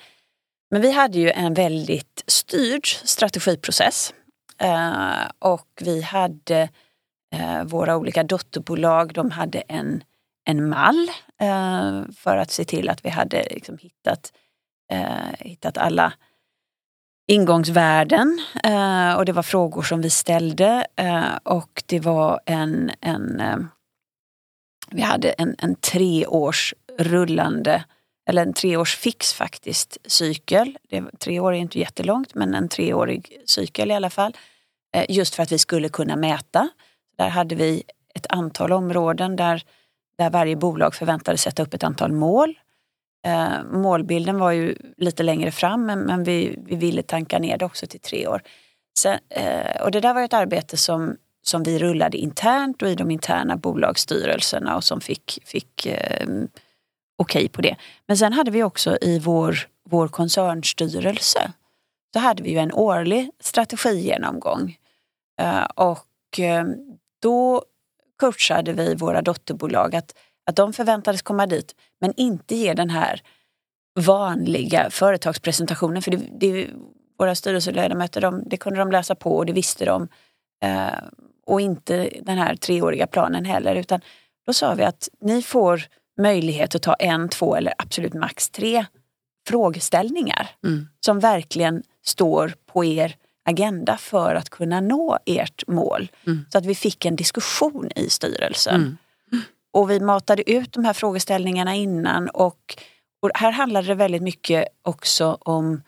[0.71, 4.13] men vi hade ju en väldigt styrd strategiprocess.
[4.61, 6.69] Eh, och vi hade
[7.65, 10.03] våra olika dotterbolag, de hade en,
[10.45, 14.33] en mall eh, för att se till att vi hade liksom hittat,
[14.91, 16.13] eh, hittat alla
[17.27, 23.39] ingångsvärden eh, och det var frågor som vi ställde eh, och det var en, en
[23.39, 23.57] eh,
[24.91, 27.83] vi hade en, en treårs rullande,
[28.29, 30.77] eller en treårs fix faktiskt, cykel.
[30.89, 34.37] Det, tre år är inte jättelångt men en treårig cykel i alla fall.
[34.95, 36.69] Eh, just för att vi skulle kunna mäta.
[37.17, 37.83] Där hade vi
[38.15, 39.63] ett antal områden där,
[40.21, 42.59] där varje bolag förväntades sätta upp ett antal mål.
[43.27, 47.65] Eh, målbilden var ju lite längre fram men, men vi, vi ville tanka ner det
[47.65, 48.41] också till tre år.
[48.97, 52.89] Sen, eh, och det där var ju ett arbete som, som vi rullade internt och
[52.89, 56.27] i de interna bolagsstyrelserna och som fick, fick eh,
[57.17, 57.75] okej på det.
[58.07, 59.57] Men sen hade vi också i vår,
[59.89, 61.51] vår koncernstyrelse
[62.13, 64.77] så hade vi ju en årlig strategigenomgång.
[65.41, 66.75] Eh, och ehm,
[67.21, 67.63] då
[68.21, 73.21] coachade vi våra dotterbolag att, att de förväntades komma dit men inte ge den här
[73.99, 76.01] vanliga företagspresentationen.
[76.01, 76.67] För det, det,
[77.19, 80.07] våra styrelseledamöter, de, det kunde de läsa på och det visste de.
[80.63, 81.03] Eh,
[81.45, 83.75] och inte den här treåriga planen heller.
[83.75, 84.01] Utan
[84.45, 85.81] då sa vi att ni får
[86.21, 88.85] möjlighet att ta en, två eller absolut max tre
[89.47, 90.87] frågeställningar Mm.
[91.05, 93.15] som verkligen står på er
[93.51, 96.11] agenda för att kunna nå ert mål.
[96.27, 96.45] Mm.
[96.51, 98.75] Så att vi fick en diskussion i styrelsen.
[98.75, 98.97] Mm.
[99.73, 102.77] Och vi matade ut de här frågeställningarna innan och,
[103.21, 105.81] och här handlade det väldigt mycket också om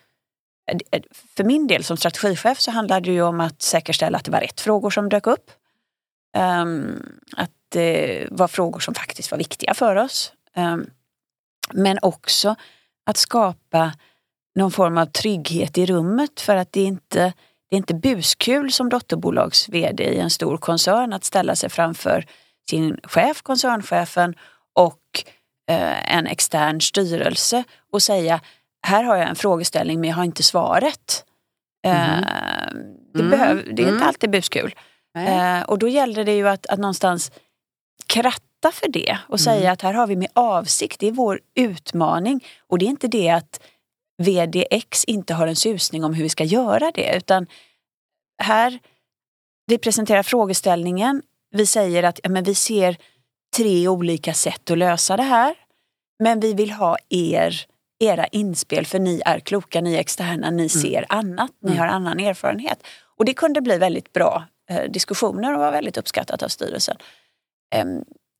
[1.35, 4.39] för min del som strategichef så handlade det ju om att säkerställa att det var
[4.39, 5.51] rätt frågor som dök upp.
[6.35, 7.03] Ehm,
[7.37, 10.33] att det var frågor som faktiskt var viktiga för oss.
[10.55, 10.85] Ehm,
[11.73, 12.55] men också
[13.05, 13.93] att skapa
[14.55, 17.33] någon form av trygghet i rummet för att det inte
[17.73, 22.25] det är inte buskul som dotterbolags vd i en stor koncern att ställa sig framför
[22.69, 24.35] sin chef, koncernchefen
[24.73, 24.99] och
[25.69, 28.39] eh, en extern styrelse och säga
[28.87, 31.25] här har jag en frågeställning men jag har inte svaret.
[31.85, 32.21] Eh,
[33.13, 33.29] det, Mm.
[33.31, 33.93] behöv, det är Mm.
[33.95, 34.75] inte alltid buskul.
[35.17, 37.31] Eh, och då gällde det ju att, att någonstans
[38.07, 39.59] kratta för det och Mm.
[39.59, 42.45] säga att här har vi med avsikt, det är vår utmaning.
[42.67, 43.59] Och det är inte det att
[44.23, 47.47] VDX inte har en susning om hur vi ska göra det utan
[48.43, 48.79] här,
[49.65, 52.97] vi presenterar frågeställningen, vi säger att ja, men vi ser
[53.57, 55.55] tre olika sätt att lösa det här.
[56.23, 57.65] Men vi vill ha er,
[57.99, 61.79] era inspel för ni är kloka, ni är externa, ni ser annat, ni Mm.
[61.79, 62.83] har annan erfarenhet.
[63.17, 66.97] Och det kunde bli väldigt bra eh, diskussioner och var väldigt uppskattat av styrelsen.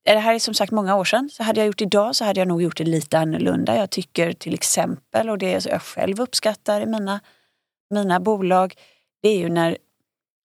[0.04, 1.30] Det här är som sagt många år sedan.
[1.32, 3.76] Så hade jag gjort idag så hade jag nog gjort det lite annorlunda.
[3.76, 7.20] Jag tycker till exempel, och det jag själv uppskattar i mina,
[7.90, 8.74] mina bolag,
[9.22, 9.76] det är ju när,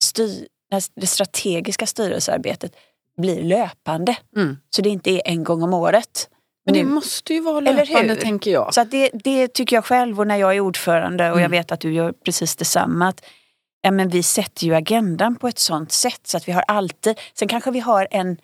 [0.04, 2.76] styr, när det strategiska styrelsearbetet
[3.18, 4.16] blir löpande.
[4.36, 4.56] Mm.
[4.70, 6.28] Så det inte är en gång om året.
[6.64, 6.88] Men det Nu.
[6.90, 8.74] måste ju vara löpande tänker jag.
[8.74, 11.50] Så det, det tycker jag själv och när jag är ordförande och jag Mm.
[11.50, 13.08] vet att du gör precis detsamma.
[13.08, 13.24] Att,
[13.80, 17.20] ja, men vi sätter ju agendan på ett sånt sätt så att vi har alltid,
[17.34, 18.36] sen kanske vi har en,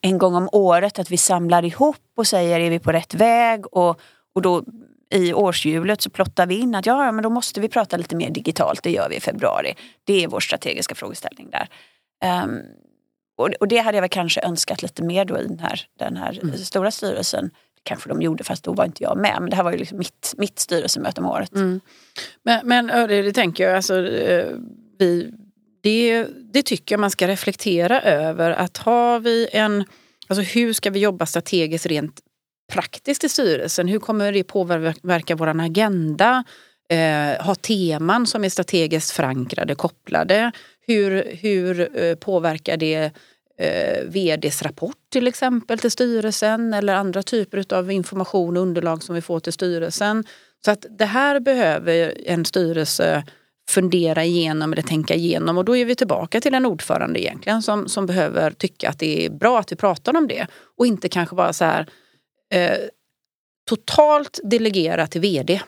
[0.00, 3.74] en gång om året att vi samlar ihop och säger är vi på rätt väg
[3.74, 4.00] och,
[4.34, 4.64] och då
[5.14, 8.30] i årshjulet så plottar vi in att ja, men då måste vi prata lite mer
[8.30, 9.74] digitalt, det gör vi i februari.
[10.04, 11.68] Det är vår strategiska frågeställning där.
[12.22, 12.60] Ehm,
[13.36, 16.16] och, och det hade jag väl kanske önskat lite mer då i den här, den
[16.16, 16.56] här Mm.
[16.56, 17.50] stora styrelsen.
[17.82, 19.36] Kanske de gjorde fast då var inte jag med.
[19.40, 21.54] Men det här var ju liksom mitt, mitt styrelsemöte om året.
[21.54, 21.80] Mm.
[22.42, 24.52] Men, men det, det tänker jag, alltså, eh,
[24.98, 25.32] vi,
[25.86, 28.50] det, det tycker jag man ska reflektera över.
[28.50, 29.84] Att har vi en,
[30.26, 32.20] alltså hur ska vi jobba strategiskt rent
[32.72, 33.88] praktiskt i styrelsen?
[33.88, 36.44] Hur kommer det påverka vår agenda?
[36.88, 40.52] Eh, ha teman som är strategiskt förankrade, kopplade.
[40.86, 43.10] Hur, hur eh, påverkar det
[43.58, 49.14] eh, vds rapport till exempel till styrelsen eller andra typer av information och underlag som
[49.14, 50.24] vi får till styrelsen.
[50.64, 53.24] Så att det här behöver en styrelse
[53.70, 57.88] fundera igenom eller tänka igenom och då är vi tillbaka till en ordförande egentligen som,
[57.88, 60.46] som behöver tycka att det är bra att vi pratar om det
[60.78, 61.86] och inte kanske bara så här
[62.54, 62.76] eh,
[63.68, 65.60] totalt delegera till vd.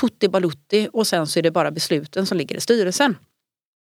[0.00, 3.16] Tutti balutti och sen så är det bara besluten som ligger i styrelsen.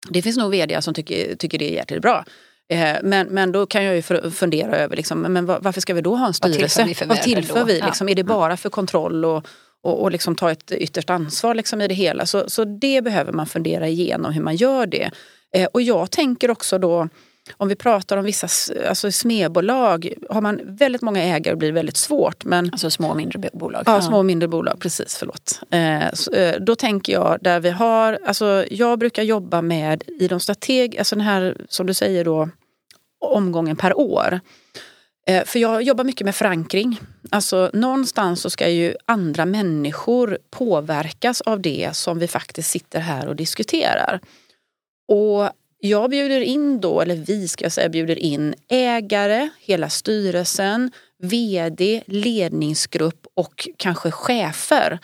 [0.08, 2.24] Det finns nog vd som tycker, tycker det är jäkligt bra.
[2.72, 6.00] Eh, Men, men då kan jag ju fundera över liksom, men var- varför ska vi
[6.00, 6.84] då ha en Vad tillför styrelse?
[6.84, 7.80] vi för Vad tillför vi?
[7.80, 9.46] Liksom, är det bara för kontroll och,
[9.82, 12.26] och, och liksom ta ett ytterst ansvar liksom i det hela.
[12.26, 15.10] Så, så det behöver man fundera igenom hur man gör det.
[15.54, 17.08] Eh, och jag tänker också då
[17.56, 21.96] om vi pratar om vissa alltså smedbolag, har man väldigt många ägare blir det väldigt
[21.96, 22.44] svårt.
[22.44, 23.82] Men, alltså små och mindre bolag?
[23.86, 25.16] Ja, små och mindre bolag, precis.
[25.16, 25.60] Förlåt.
[25.70, 30.28] Eh, så, eh, då tänker jag där vi har, alltså jag brukar jobba med i
[30.28, 32.48] de strateg, alltså den här som du säger då,
[33.20, 34.40] omgången per år.
[35.30, 37.00] Eh, för jag jobbar mycket med förankring.
[37.30, 43.28] Alltså någonstans så ska ju andra människor påverkas av det som vi faktiskt sitter här
[43.28, 44.20] och diskuterar.
[45.08, 50.90] Och jag bjuder in då, eller vi ska jag säga, bjuder in ägare, hela styrelsen,
[51.22, 54.98] vd, ledningsgrupp och kanske chefer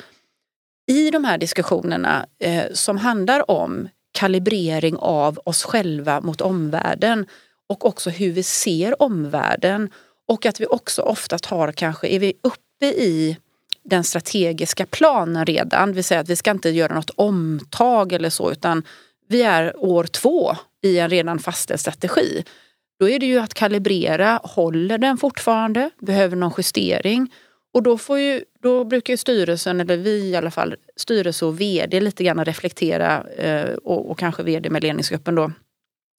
[0.88, 7.26] i de här diskussionerna eh, som handlar om kalibrering av oss själva mot omvärlden
[7.68, 9.90] och också hur vi ser omvärlden
[10.28, 13.36] och att vi också oftast har kanske, är vi uppe i
[13.84, 18.30] den strategiska planen redan, det vill säga att vi ska inte göra något omtag eller
[18.30, 18.82] så utan
[19.28, 22.44] vi är år två i en redan fastställd strategi.
[22.98, 25.90] Då är det ju att kalibrera, håller den fortfarande?
[26.00, 27.32] Behöver någon justering?
[27.74, 31.60] Och då, får ju, då brukar ju styrelsen, eller vi i alla fall, styrelse och
[31.60, 35.52] vd lite grann reflektera eh, och, och, kanske vd med ledningsgruppen då.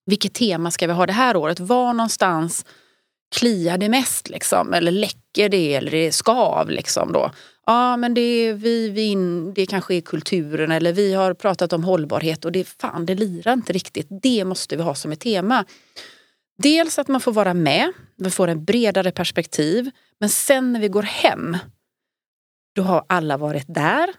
[0.06, 1.60] Vilket tema ska vi ha det här året?
[1.60, 2.66] Var någonstans
[3.36, 4.74] kliar det mest liksom?
[4.74, 7.32] Eller läcker det eller är skav liksom då?
[7.66, 11.84] Ja men det, vi, vi in, det kanske är kulturen eller vi har pratat om
[11.84, 14.08] hållbarhet och det, fan, det lirar inte riktigt.
[14.10, 15.66] Det måste vi ha som ett tema.
[16.58, 19.92] Dels att man får vara med, vi får en bredare perspektiv.
[20.20, 21.58] Men sen när vi går hem,
[22.76, 24.10] då har alla varit där.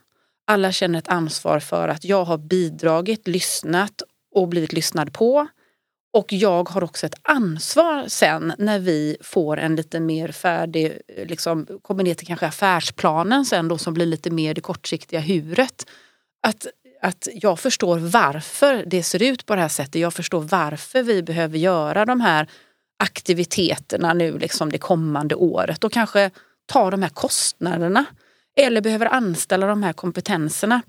[0.47, 4.03] Alla känner ett ansvar för att jag har bidragit, lyssnat
[4.35, 5.47] och blivit lyssnad på.
[6.13, 11.67] Och jag har också ett ansvar sen när vi får en lite mer färdig, liksom,
[11.83, 15.87] kommer ner till kanske affärsplanen sen då som blir lite mer det kortsiktiga huret.
[16.43, 16.67] Att,
[17.03, 20.01] att jag förstår varför det ser ut på det här sättet.
[20.01, 22.49] Jag förstår varför vi behöver göra de här
[22.99, 26.31] aktiviteterna nu liksom det kommande året och kanske
[26.67, 28.05] ta de här kostnaderna.
[28.57, 30.83] Eller behöver anställa de här kompetenserna.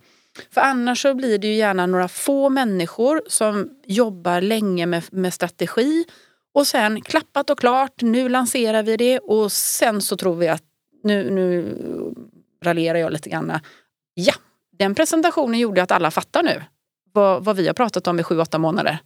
[0.52, 5.34] För annars så blir det ju gärna några få människor som jobbar länge med, med
[5.34, 6.06] strategi
[6.54, 10.64] och sen klappat och klart, nu lanserar vi det och sen så tror vi att,
[11.04, 11.76] nu, nu
[12.64, 13.60] raljerar jag lite grann,
[14.14, 14.34] ja,
[14.72, 16.64] den presentationen gjorde att alla fattar nu
[17.14, 19.00] vad, vad vi har pratat om i sju, åtta månader.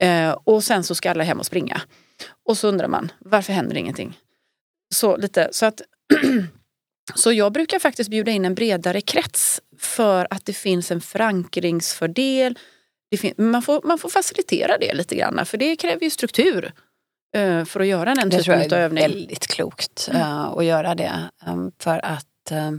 [0.00, 1.80] Eh, och sen så ska alla hem och springa.
[2.46, 4.18] Och så undrar man, varför händer ingenting?
[4.94, 5.80] Så lite, så att
[7.14, 12.58] Så jag brukar faktiskt bjuda in en bredare krets för att det finns en förankringsfördel.
[13.18, 16.72] Fin man, får, man får facilitera det lite grann för det kräver ju struktur
[17.36, 18.68] uh, för att göra den typen av övning.
[18.68, 20.22] Det tror jag är väldigt klokt mm.
[20.22, 21.30] uh, att göra det.
[21.46, 22.70] Um, för att, uh,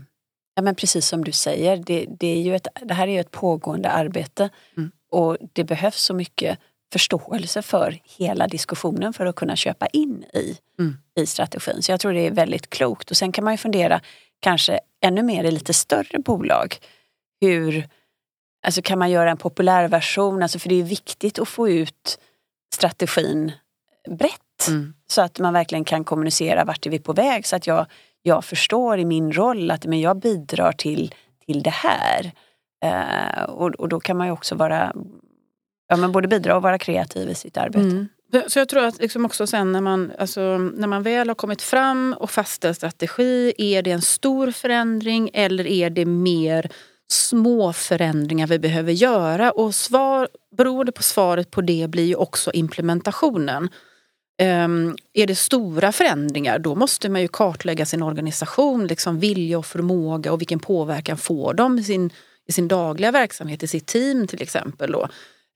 [0.56, 3.20] ja, men precis som du säger, det, det, är ju ett, det här är ju
[3.20, 4.92] ett pågående arbete mm.
[5.12, 6.60] och det behövs så mycket
[6.94, 10.98] förståelse för hela diskussionen för att kunna köpa in i, mm.
[11.16, 11.84] i strategin.
[11.84, 13.12] Så jag tror det är väldigt klokt.
[13.12, 14.02] Och sen kan man ju fundera
[14.40, 16.78] kanske ännu mer i lite större bolag.
[17.42, 17.90] Hur
[18.66, 20.44] alltså kan man göra en populär version?
[20.44, 22.20] Alltså för det är viktigt att få ut
[22.74, 23.52] strategin
[24.10, 24.68] brett.
[24.68, 24.94] Mm.
[25.08, 27.46] Så att man verkligen kan kommunicera vart är vi på väg.
[27.46, 27.86] Så att jag,
[28.22, 31.14] jag förstår i min roll att men jag bidrar till,
[31.46, 32.32] till det här.
[32.86, 34.94] Uh, och, och då kan man ju också vara
[35.88, 37.80] ja, men både bidra och vara kreativ i sitt arbete.
[37.80, 38.08] Mm.
[38.48, 41.62] Så jag tror att liksom också sen när man, alltså, när man väl har kommit
[41.62, 46.70] fram och fastställt strategi, är det en stor förändring eller är det mer
[47.08, 49.52] små förändringar vi behöver göra?
[49.52, 53.70] Och svar, beroende på svaret på det blir ju också implementationen.
[54.42, 59.66] Um, är det stora förändringar då måste man ju kartlägga sin organisation, liksom vilja och
[59.66, 62.10] förmåga och vilken påverkan får de i sin,
[62.48, 64.92] i sin dagliga verksamhet, i sitt team till exempel.
[64.92, 65.08] Då.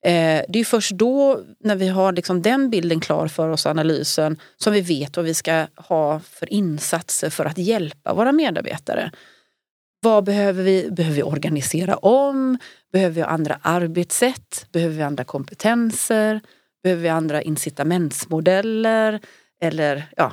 [0.04, 4.40] Eh, det är först då, när vi har liksom den bilden klar för oss, analysen,
[4.56, 9.10] som vi vet vad vi ska ha för insatser för att hjälpa våra medarbetare.
[10.02, 10.90] Vad behöver vi?
[10.90, 12.58] Behöver vi organisera om?
[12.92, 14.66] Behöver vi andra arbetssätt?
[14.72, 16.40] Behöver vi andra kompetenser?
[16.82, 19.20] Behöver vi andra incitamentsmodeller?
[19.62, 20.32] Eller ja,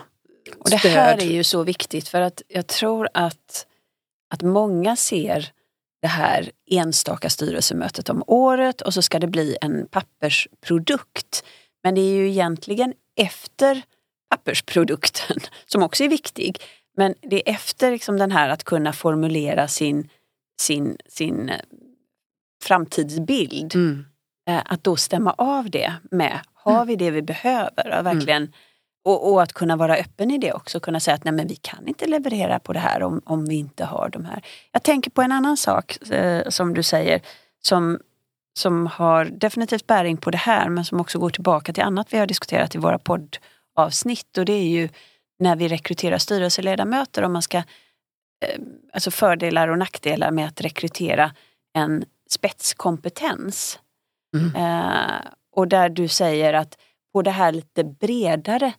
[0.57, 3.65] Och Det här är ju så viktigt för att jag tror att,
[4.33, 5.51] att många ser
[6.01, 11.43] det här enstaka styrelsemötet om året och så ska det bli en pappersprodukt.
[11.83, 13.81] Men det är ju egentligen efter
[14.29, 16.59] pappersprodukten som också är viktig.
[16.97, 20.09] Men det är efter liksom den här att kunna formulera sin,
[20.61, 21.59] sin, sin eh,
[22.63, 23.75] framtidsbild.
[23.75, 24.05] Mm.
[24.49, 27.99] Eh, att då stämma av det med, har vi det vi behöver?
[27.99, 28.53] Och verkligen, mm.
[29.07, 31.55] Och, och, att kunna vara öppen i det också, kunna säga att nej men vi
[31.55, 34.45] kan inte leverera på det här om, om vi inte har de här.
[34.71, 37.21] Jag tänker på en annan sak eh, som du säger
[37.63, 37.99] som,
[38.59, 42.17] som har definitivt bäring på det här men som också går tillbaka till annat vi
[42.17, 44.89] har diskuterat i våra poddavsnitt och det är ju
[45.39, 48.59] när vi rekryterar styrelseledamöter om man ska eh,
[48.93, 51.31] alltså fördelar och nackdelar med att rekrytera
[51.73, 53.79] en spetskompetens.
[54.37, 54.55] Mm.
[54.55, 55.21] Eh,
[55.55, 56.77] och där du säger att
[57.13, 58.73] på det här lite bredare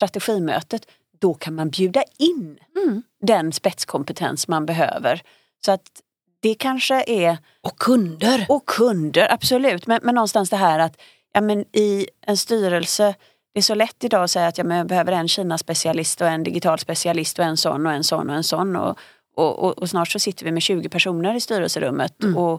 [0.00, 0.86] strategimötet,
[1.18, 3.02] då kan man bjuda in mm.
[3.22, 5.22] den spetskompetens man behöver.
[5.64, 6.00] Så att
[6.40, 7.38] det kanske är...
[7.60, 8.46] Och kunder!
[8.48, 9.86] Och kunder, absolut.
[9.86, 11.00] Men, men någonstans det här att
[11.32, 13.14] ja, men i en styrelse,
[13.54, 16.28] det är så lätt idag att säga att ja, men jag behöver en Kina-specialist och
[16.28, 18.76] en digital specialist och en sån och en sån och en sån.
[18.76, 18.98] Och,
[19.36, 22.36] och, och, och snart så sitter vi med 20 personer i styrelserummet mm.
[22.36, 22.52] och,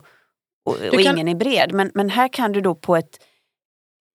[0.65, 1.15] och, och kan...
[1.15, 1.73] ingen är bred.
[1.73, 3.19] Men, men här kan du då på ett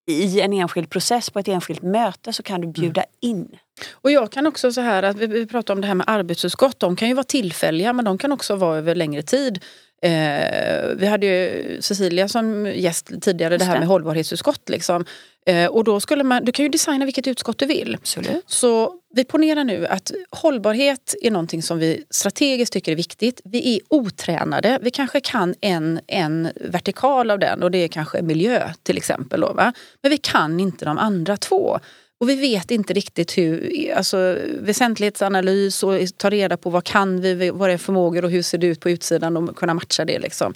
[0.07, 3.11] i en enskild process, på ett enskilt möte så kan du bjuda mm.
[3.21, 3.59] in.
[3.93, 6.81] Och jag kan också så här att vi, vi pratar om det här med arbetsutskott.
[6.81, 9.65] De kan ju vara tillfälliga men de kan också vara över längre tid.
[10.03, 14.69] Eh, vi hade ju Cecilia som gäst tidigare, det här med hållbarhetsutskott.
[14.69, 15.05] Liksom.
[15.47, 17.95] Eh, och då skulle man, du kan ju designa vilket utskott du vill.
[17.95, 18.45] Absolut.
[18.47, 23.41] Så vi ponerar nu att hållbarhet är någonting som vi strategiskt tycker är viktigt.
[23.45, 24.79] Vi är otränade.
[24.83, 29.41] Vi kanske kan en, en vertikal av den och det är kanske miljö till exempel.
[29.41, 29.55] Då?
[30.03, 31.79] Men vi kan inte de andra två.
[32.19, 37.51] Och vi vet inte riktigt hur, alltså väsentlighetsanalys och ta reda på vad kan vi,
[37.51, 40.19] vad är förmågor och hur ser det ut på utsidan och kunna matcha det.
[40.19, 40.55] Liksom.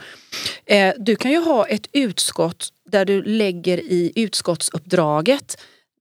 [0.66, 5.60] Eh, du kan ju ha ett utskott där du lägger i utskottsuppdraget,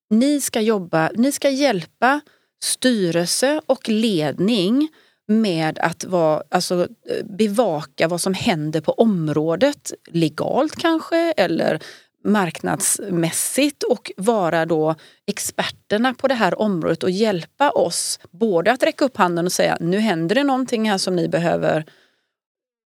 [0.10, 2.22] ni ska jobba, ni ska hjälpa
[2.64, 4.90] styrelse och ledning
[5.28, 11.80] med att vara, alltså, eh, bevaka vad som händer på området legalt kanske eller
[12.24, 14.96] marknadsmässigt och vara då
[15.28, 19.78] experterna på det här området och hjälpa oss både att räcka upp handen och säga
[19.80, 21.86] nu händer det någonting här som ni behöver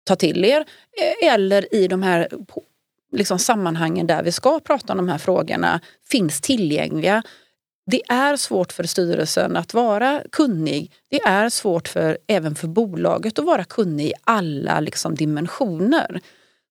[0.04, 0.66] ta till er
[1.22, 2.28] eh, eller i de här
[3.12, 5.80] liksom, sammanhangen där vi ska prata om de här frågorna
[6.10, 7.24] finns tillgängliga.
[7.92, 10.92] Det är svårt för styrelsen att vara kunnig.
[11.10, 16.22] Det är svårt för, även för bolaget att vara kunnig i alla liksom, dimensioner.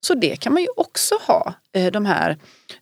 [0.01, 2.37] Så det kan man ju också ha, eh, de här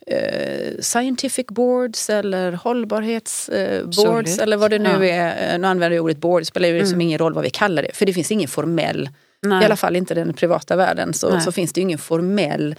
[0.07, 5.05] eh, scientific boards eller hållbarhetsboards eh, eller vad det nu ja.
[5.05, 5.59] är.
[5.59, 7.01] Nu använder jag ordet board, spelar ju liksom mm.
[7.01, 7.95] ingen roll vad vi kallar det.
[7.95, 9.09] För det finns ingen formell,
[9.43, 9.62] Nej.
[9.62, 12.75] i alla fall inte den privata världen, så, så finns det ingen formell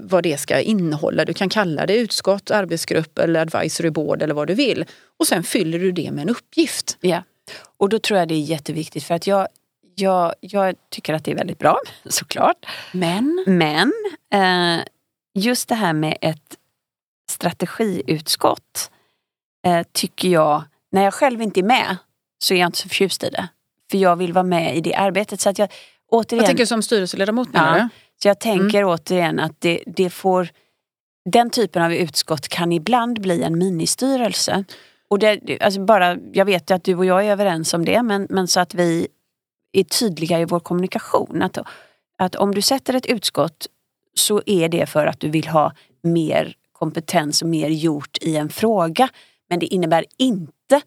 [0.00, 1.24] vad det ska innehålla.
[1.24, 4.84] Du kan kalla det utskott, arbetsgrupp eller advisory board eller vad du vill.
[5.18, 6.96] Och sen fyller du det med en uppgift.
[7.00, 7.22] Ja.
[7.76, 9.48] Och då tror jag det är jätteviktigt för att jag
[9.94, 12.66] jag, jag tycker att det är väldigt bra, såklart.
[12.92, 13.44] Men?
[13.46, 13.92] Men
[14.32, 14.84] eh,
[15.34, 16.56] just det här med ett
[17.30, 18.90] strategiutskott
[19.66, 21.96] eh, tycker jag, när jag själv inte är med
[22.38, 23.48] så är jag inte så förtjust i det.
[23.90, 25.40] För jag vill vara med i det arbetet.
[25.40, 25.72] Så att jag,
[26.10, 27.88] återigen, jag tänker som styrelseledamot menar ja,
[28.22, 28.88] Så jag tänker mm.
[28.88, 30.48] återigen att det, det får,
[31.30, 34.64] den typen av utskott kan ibland bli en ministyrelse.
[35.08, 38.26] Och det, alltså bara, jag vet att du och jag är överens om det men,
[38.30, 39.08] men så att vi
[39.78, 41.42] är tydliga i vår kommunikation.
[41.42, 41.58] Att,
[42.18, 43.66] att om du sätter ett utskott
[44.14, 45.72] så är det för att du vill ha
[46.02, 49.08] mer kompetens och mer gjort i en fråga.
[49.48, 50.80] Men det innebär inte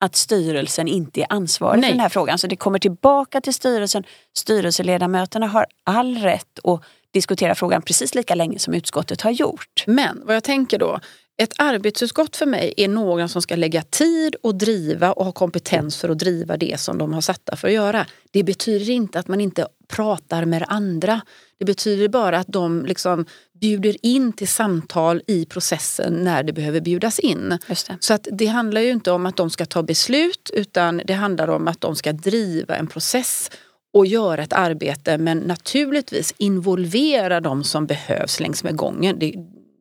[0.00, 1.88] att styrelsen inte är ansvarig Nej.
[1.88, 2.38] för den här frågan.
[2.38, 4.04] Så det kommer tillbaka till styrelsen.
[4.36, 9.84] Styrelseledamöterna har all rätt att diskutera frågan precis lika länge som utskottet har gjort.
[9.86, 11.00] Men vad jag tänker då,
[11.36, 15.96] ett arbetsutskott för mig är någon som ska lägga tid och driva och ha kompetens
[15.96, 18.06] för att driva det som de har satta för att göra.
[18.30, 21.20] Det betyder inte att man inte pratar med andra.
[21.58, 23.26] Det betyder bara att de liksom
[23.60, 27.58] bjuder in till samtal i processen när det behöver bjudas in.
[28.00, 31.48] Så att det handlar ju inte om att de ska ta beslut utan det handlar
[31.48, 33.50] om att de ska driva en process
[33.92, 39.18] och göra ett arbete men naturligtvis involvera de som behövs längs med gången.
[39.18, 39.34] Det,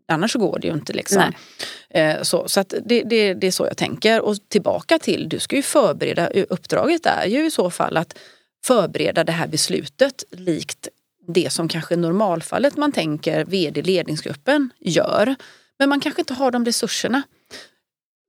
[0.08, 0.94] Annars går det ju inte.
[0.94, 1.24] Liksom.
[1.90, 4.22] Eh, så så det, det, det är så jag tänker.
[4.22, 8.18] Och tillbaka till, du ska ju förbereda, uppdraget är ju i så fall att
[8.66, 10.88] förbereda det här beslutet likt
[11.28, 15.36] det som kanske normalfallet man tänker vd-ledningsgruppen gör.
[15.80, 17.22] Men man kanske inte har de resurserna.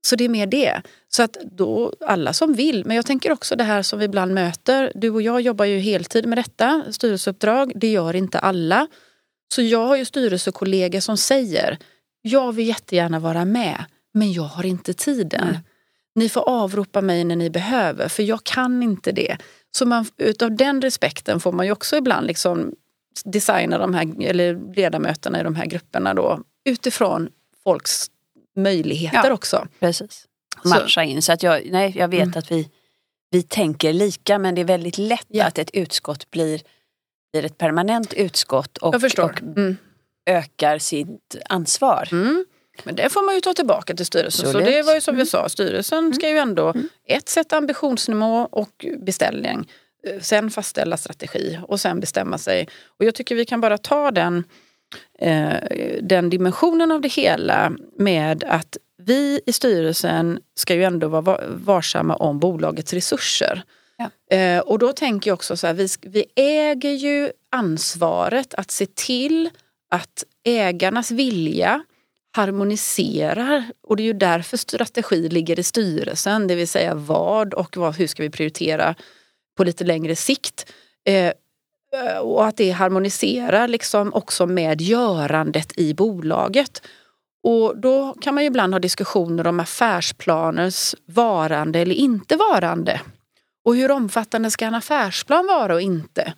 [0.07, 0.81] Så det är mer det.
[1.09, 4.33] Så att då, alla som vill, men jag tänker också det här som vi ibland
[4.33, 4.91] möter.
[4.95, 7.71] Du och jag jobbar ju heltid med detta, styrelseuppdrag.
[7.75, 8.87] Det gör inte alla.
[9.53, 11.77] Så jag har ju styrelsekollegor som säger,
[12.21, 15.43] jag vill jättegärna vara med, men jag har inte tiden.
[15.49, 15.61] Mm.
[16.15, 19.37] Ni får avropa mig när ni behöver, för jag kan inte det.
[19.71, 22.73] Så man, utav den respekten får man ju också ibland liksom
[23.25, 27.29] designa de här, eller ledamöterna i de här grupperna då, utifrån
[27.63, 28.07] folks
[28.55, 29.67] möjligheter ja, också.
[29.79, 30.25] Precis.
[30.63, 31.21] matcha in.
[31.21, 32.33] Så att jag, nej, jag vet Mm.
[32.39, 32.69] att vi,
[33.31, 35.45] vi tänker lika men det är väldigt lätt Ja.
[35.45, 36.61] att ett utskott blir,
[37.35, 39.77] blir ett permanent utskott och, och Mm.
[40.25, 42.09] ökar sitt ansvar.
[42.11, 42.45] Mm.
[42.83, 44.45] Men det får man ju ta tillbaka till styrelsen.
[44.47, 44.65] Absolut.
[44.67, 46.89] Så det var ju som vi sa, styrelsen ska ju ändå Mm.
[47.07, 49.71] ett sätta ambitionsnivå och beställning.
[50.07, 52.67] Eh, Sen fastställa strategi och sen bestämma sig.
[52.99, 54.43] Och jag tycker vi kan bara ta den,
[55.19, 55.53] eh,
[56.01, 61.41] den dimensionen av det hela med att vi i styrelsen ska ju ändå vara va-
[61.49, 63.63] varsamma om bolagets resurser.
[63.97, 64.35] Ja.
[64.37, 68.85] Eh, och då tänker jag också så här, vi, vi äger ju ansvaret att se
[68.85, 69.49] till
[69.89, 71.83] att ägarnas vilja
[72.35, 77.77] harmoniserar och det är ju därför strategi ligger i styrelsen, det vill säga vad och
[77.77, 78.95] vad, hur ska vi prioritera
[79.57, 80.73] på lite längre sikt.
[81.05, 86.81] Eh, eh och att det harmoniserar liksom också med görandet i bolaget.
[87.43, 93.01] Och då kan man ju ibland ha diskussioner om affärsplaners varande eller inte varande.
[93.65, 96.33] Och hur omfattande ska en affärsplan vara och inte?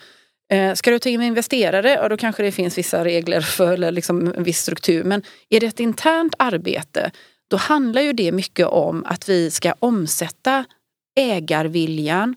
[0.52, 3.92] Eh, ska du ta in investerare, ja, då kanske det finns vissa regler för eller
[3.92, 5.04] liksom en viss struktur.
[5.04, 7.12] Men är det ett internt arbete,
[7.48, 10.66] då handlar ju det mycket om att vi ska omsätta
[11.20, 12.36] ägarviljan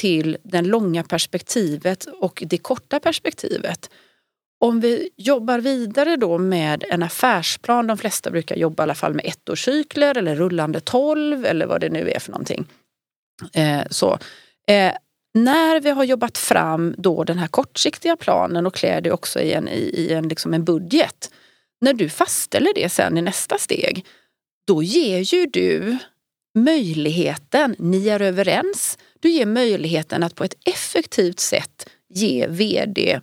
[0.00, 3.90] till det långa perspektivet och det korta perspektivet.
[4.60, 9.14] Om vi jobbar vidare då med en affärsplan, de flesta brukar jobba i alla fall
[9.14, 12.66] med ettårscykler eller rullande tolv eller vad det nu är för någonting.
[13.52, 14.18] Eh, så.
[14.66, 14.92] Eh,
[15.34, 19.52] när vi har jobbat fram då den här kortsiktiga planen och klär det också i
[19.52, 21.30] en, i, i en, liksom en budget.
[21.80, 24.06] När du fastställer det sen i nästa steg,
[24.66, 25.98] då ger ju du
[26.54, 33.20] möjligheten, ni är överens, du ger möjligheten att på ett effektivt sätt ge vd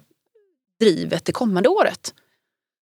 [0.79, 2.13] drivet det kommande året.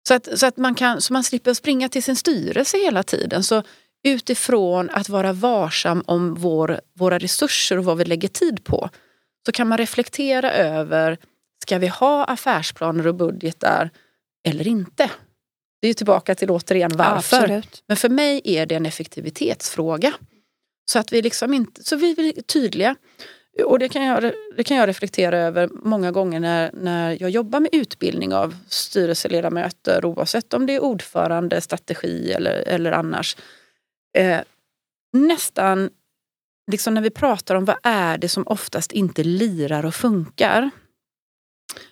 [0.08, 3.44] Så att, så att man, kan, så man slipper springa till sin styrelse hela tiden.
[3.44, 3.64] Så
[4.04, 8.90] utifrån att vara varsam om vår, våra resurser och vad vi lägger tid på
[9.46, 11.18] så kan man reflektera över,
[11.64, 13.90] ska vi ha affärsplaner och budgetar
[14.48, 15.12] eller inte?
[15.82, 17.38] Det är tillbaka till återigen varför.
[17.38, 17.84] Absolut.
[17.88, 20.14] Men för mig är det en effektivitetsfråga.
[20.92, 22.96] Så att vi liksom inte, så vi är tydliga.
[23.66, 27.60] Och det kan, jag, det kan jag reflektera över många gånger när, när jag jobbar
[27.60, 33.36] med utbildning av styrelseledamöter oavsett om det är ordförande, strategi eller, eller annars.
[34.18, 34.42] Eh,
[35.14, 35.90] nästan
[36.72, 40.70] liksom när vi pratar om vad är det som oftast inte lirar och funkar.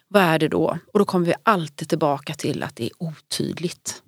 [0.07, 0.77] Vad är det då?
[0.93, 4.03] Och då kommer vi alltid tillbaka till att det är otydligt.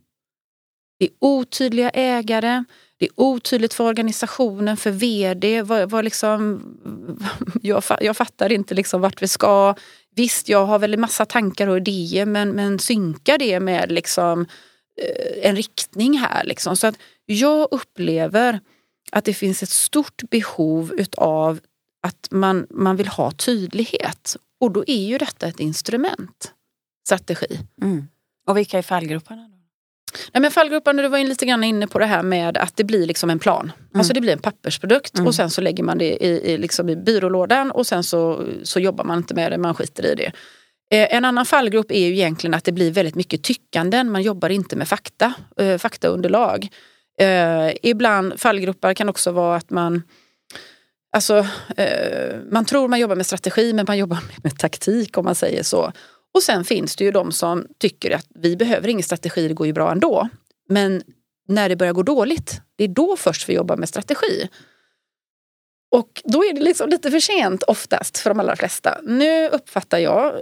[1.00, 2.64] Det är otydliga ägare,
[2.98, 5.62] det är otydligt för organisationen, för vd.
[5.62, 6.64] Vad, vad liksom,
[7.62, 9.76] jag, jag fattar inte liksom vart vi ska.
[10.16, 14.42] Visst, jag har väl en massa tankar och idéer men, men synkar det med liksom,
[15.02, 16.44] eh, en riktning här?
[16.44, 16.76] Liksom.
[16.76, 16.96] Så att
[17.32, 18.60] jag upplever
[19.12, 21.60] att det finns ett stort behov utav
[22.04, 24.36] att man, man vill ha tydlighet.
[24.60, 26.54] Och då är ju detta ett instrument,
[27.08, 27.60] strategi.
[27.82, 28.08] Mm.
[28.48, 29.48] Och vilka är fallgroparna?
[30.34, 32.84] Nej, men fallgroparna, du var in lite grann inne på det här med att det
[32.84, 33.72] blir liksom en plan.
[33.94, 35.28] Alltså det blir en pappersprodukt Mm.
[35.28, 38.80] och sen så lägger man det i, i, liksom i byrålådan och sen så, så
[38.80, 40.32] jobbar man inte med det, man skiter i det.
[40.92, 44.50] Eh, en annan fallgrop är ju egentligen att det blir väldigt mycket tyckanden, man jobbar
[44.50, 46.70] inte med fakta, eh, faktaunderlag.
[47.20, 50.04] Eh, ibland fallgropar kan också vara att man
[51.14, 51.46] Alltså,
[51.78, 55.36] eh, man tror man jobbar med strategi men man jobbar med, med taktik om man
[55.36, 55.92] säger så.
[56.34, 59.68] Och sen finns det ju de som tycker att vi behöver ingen strategi, det går
[59.68, 60.30] ju bra ändå.
[60.70, 61.04] Men
[61.48, 64.50] när det börjar gå dåligt, det är då först vi jobbar med strategi.
[65.92, 69.00] Och då är det liksom lite för sent oftast för de allra flesta.
[69.04, 70.34] Nu uppfattar jag,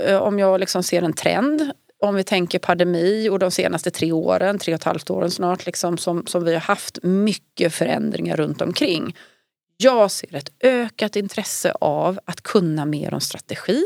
[0.00, 1.72] eh, om jag liksom ser en trend,
[2.02, 5.66] om vi tänker pandemi och de senaste tre åren, tre och ett halvt åren snart,
[5.66, 9.16] liksom, som, som vi har haft mycket förändringar runt omkring.
[9.76, 13.84] Jag ser ett ökat intresse av att kunna mer om strategi.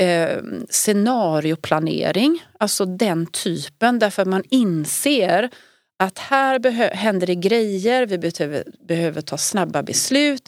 [0.00, 0.38] Eh,
[0.70, 5.50] scenarioplanering, alltså den typen därför man inser
[5.98, 10.42] att här händer det grejer, vi behöver, behöver ta snabba beslut.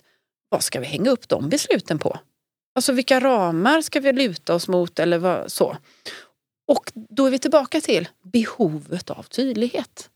[0.48, 2.18] Vad ska vi hänga upp de besluten på?
[2.74, 5.76] Alltså vilka ramar ska vi luta oss mot eller vad, så.
[6.68, 10.10] Och då är vi tillbaka till behovet av tydlighet.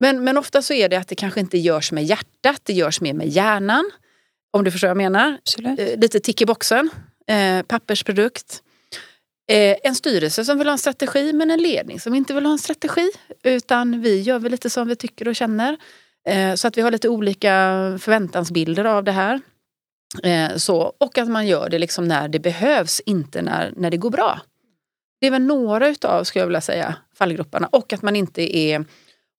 [0.00, 3.00] Men, men ofta så är det att det kanske inte görs med hjärtat, det görs
[3.00, 3.90] mer med hjärnan.
[4.50, 5.38] Om du förstår vad jag menar.
[5.38, 5.80] Absolut.
[5.80, 6.90] Eh, lite tick i boxen,
[7.26, 8.62] eh, pappersprodukt.
[9.50, 12.52] Eh, en styrelse som vill ha en strategi men en ledning som inte vill ha
[12.52, 13.10] en strategi.
[13.42, 15.76] Utan vi gör väl lite som vi tycker och känner.
[16.28, 17.50] Eh, så att vi har lite olika
[18.00, 19.40] förväntansbilder av det här.
[20.22, 23.96] Eh, så, och att man gör det liksom när det behövs, inte när, när det
[23.96, 24.40] går bra.
[25.20, 27.68] Det är väl några utav, skulle jag vilja säga, fallgroparna.
[27.72, 28.84] Och att man inte är,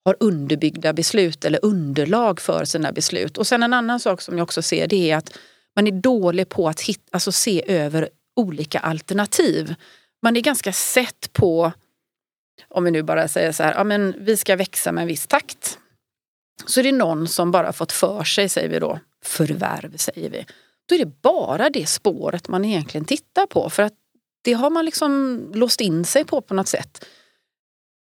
[0.04, 3.38] har underbyggda beslut eller underlag för sina beslut.
[3.38, 5.38] Och sen en annan sak som jag också ser det är att
[5.76, 9.74] man är dålig på att hitta, alltså se över olika alternativ.
[10.22, 11.72] Man är ganska sett på,
[12.68, 15.26] om vi nu bara säger så här, ja men vi ska växa med en viss
[15.26, 15.78] takt.
[16.66, 20.46] Så är det någon som bara fått för sig, säger vi då, förvärv säger vi.
[20.88, 23.94] Då är det bara det spåret man egentligen tittar på för att
[24.42, 27.04] det har man liksom låst in sig på på något sätt.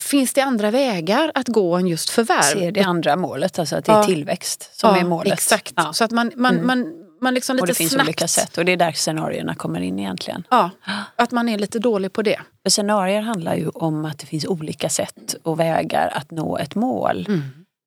[0.03, 2.43] Finns det andra vägar att gå än just förvärv?
[2.43, 5.33] Ser det andra målet, alltså att det är tillväxt som ja, är målet.
[5.33, 5.93] Exakt, Ja.
[5.93, 6.67] så att man, man, Mm.
[6.67, 9.55] man, man liksom lite Och det finns snabbt, olika sätt och det är där scenarierna
[9.55, 10.47] kommer in egentligen.
[10.51, 10.71] Ja,
[11.17, 12.41] att man är lite dålig på det.
[12.63, 16.75] För scenarier handlar ju om att det finns olika sätt och vägar att nå ett
[16.75, 17.27] mål.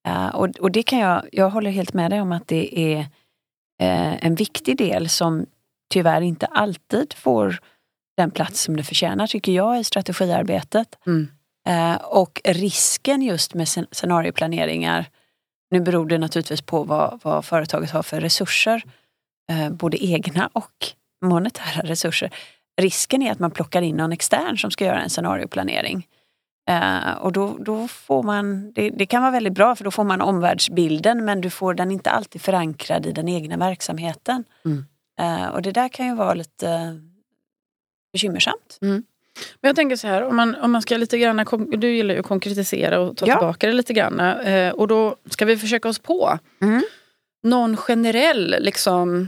[0.08, 3.00] Eh, och, och det kan jag, jag håller helt med dig om att det är
[3.82, 5.46] eh, en viktig del som
[5.94, 7.60] tyvärr inte alltid får
[8.20, 10.98] den plats som det förtjänar tycker jag i strategiarbetet.
[11.08, 11.28] Mm.
[11.68, 15.06] Eh, och risken just med scen- scenarioplaneringar,
[15.72, 18.84] nu beror det naturligtvis på vad, vad företaget har för resurser,
[19.52, 20.74] eh, både egna och
[21.26, 22.30] monetära resurser.
[22.82, 26.08] Risken är att man plockar in någon extern som ska göra en scenarioplanering.
[26.70, 30.04] Eh, och då, då får man, det, det kan vara väldigt bra för då får
[30.04, 34.44] man omvärldsbilden men du får den inte alltid förankrad i den egna verksamheten.
[34.66, 34.86] Mm.
[35.20, 37.00] Eh, och det där kan ju vara lite
[38.14, 38.78] bekymmersamt.
[38.82, 39.04] Men
[39.62, 41.46] jag tänker så här, om man, om man ska lite grann,
[41.78, 43.36] du gillar ju att konkretisera och ta Ja.
[43.38, 44.20] tillbaka det lite grann.
[44.20, 46.82] Eh, och då ska vi försöka oss på Mm.
[47.44, 49.28] någon generell liksom,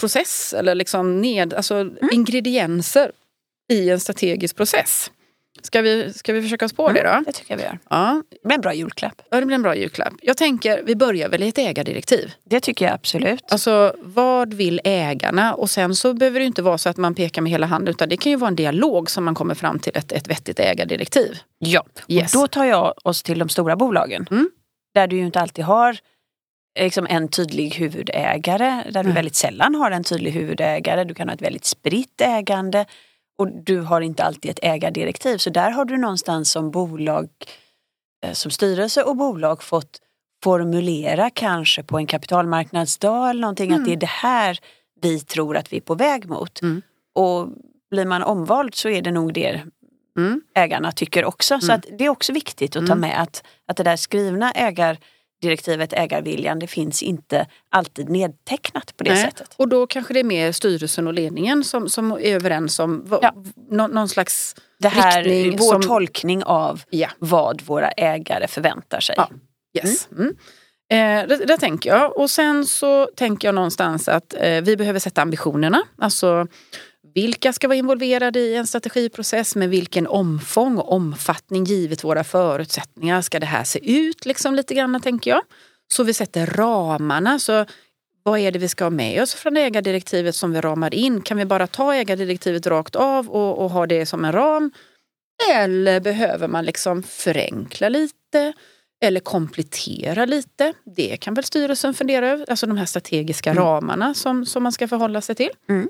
[0.00, 1.96] process eller liksom ned, alltså Mm.
[2.12, 3.12] ingredienser
[3.72, 5.10] i en strategisk process.
[5.62, 7.22] Ska vi, ska vi försöka oss på det då?
[7.26, 7.78] Det tycker jag vi gör.
[7.90, 9.22] Ja, Det blir en bra julklapp.
[9.30, 10.14] ja, det blir en bra julklapp.
[10.22, 12.32] Jag tänker, vi börjar väl i ett ägardirektiv.
[12.44, 13.52] Det tycker jag absolut.
[13.52, 15.54] Alltså vad vill ägarna?
[15.54, 18.08] Och sen så behöver det inte vara så att man pekar med hela handen utan
[18.08, 21.38] det kan ju vara en dialog som man kommer fram till ett, ett vettigt ägardirektiv.
[21.58, 21.84] Ja.
[22.08, 22.34] Yes.
[22.34, 24.26] Och då tar jag oss till de stora bolagen.
[24.30, 24.50] Mm.
[24.94, 25.96] Där du ju inte alltid har
[26.80, 28.82] liksom en tydlig huvudägare.
[28.84, 29.14] Där du Mm.
[29.14, 31.04] väldigt sällan har en tydlig huvudägare.
[31.04, 32.84] Du kan ha ett väldigt spritt ägande.
[33.38, 35.38] Och du har inte alltid ett ägardirektiv.
[35.38, 37.28] Så där har du någonstans som bolag,
[38.26, 39.98] eh, som styrelse och bolag fått
[40.44, 44.58] formulera kanske på en kapitalmarknadsdag eller någonting att det är det här
[45.00, 46.62] vi tror att vi är på väg mot.
[46.62, 46.82] Mm.
[47.14, 47.48] Och
[47.90, 49.60] blir man omvald så är det nog det
[50.16, 50.40] Mm.
[50.54, 51.60] ägarna tycker också.
[51.60, 51.76] Så Mm.
[51.76, 54.52] att det är också viktigt att ta med att, att det där skrivna
[55.44, 59.24] ägardirektivet, ägarviljan, det finns inte alltid nedtecknat på det Nej.
[59.24, 59.48] sättet.
[59.56, 63.18] Och då kanske det är mer styrelsen och ledningen som, som är överens om vad,
[63.24, 63.34] Ja.
[63.70, 67.08] nå, någon slags Det här riktning vår som- tolkning av Ja.
[67.18, 69.14] vad våra ägare förväntar sig.
[69.18, 69.30] Ja.
[69.78, 70.08] Yes.
[70.12, 70.36] Mm.
[70.90, 72.16] Eh, det, det tänker jag.
[72.18, 75.82] Och sen så tänker jag någonstans att eh, vi behöver sätta ambitionerna.
[75.98, 76.46] Alltså
[77.14, 83.22] vilka ska vara involverade i en strategiprocess med vilken omfång och omfattning givet våra förutsättningar
[83.22, 85.42] ska det här se ut liksom lite grann tänker jag.
[85.88, 87.38] Så vi sätter ramarna.
[87.38, 87.64] Så
[88.22, 91.20] vad är det vi ska ha med oss från ägardirektivet som vi ramar in?
[91.20, 94.70] Kan vi bara ta ägardirektivet rakt av och, och ha det som en ram?
[95.52, 98.52] Eller behöver man liksom förenkla lite?
[99.04, 100.72] Eller komplettera lite?
[100.96, 102.50] Det kan väl styrelsen fundera över.
[102.50, 103.64] Alltså de här strategiska Mm.
[103.64, 105.50] ramarna som, som man ska förhålla sig till.
[105.68, 105.88] Mm.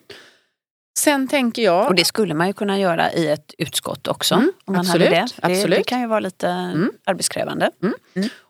[0.99, 1.89] Sen tänker jag...
[1.89, 4.35] Och det skulle man ju kunna göra i ett utskott också.
[4.35, 5.27] Mm, om man absolut, hade det.
[5.43, 5.47] det.
[5.47, 5.79] absolut.
[5.79, 6.93] Det kan ju vara lite Mm.
[7.05, 7.71] arbetskrävande.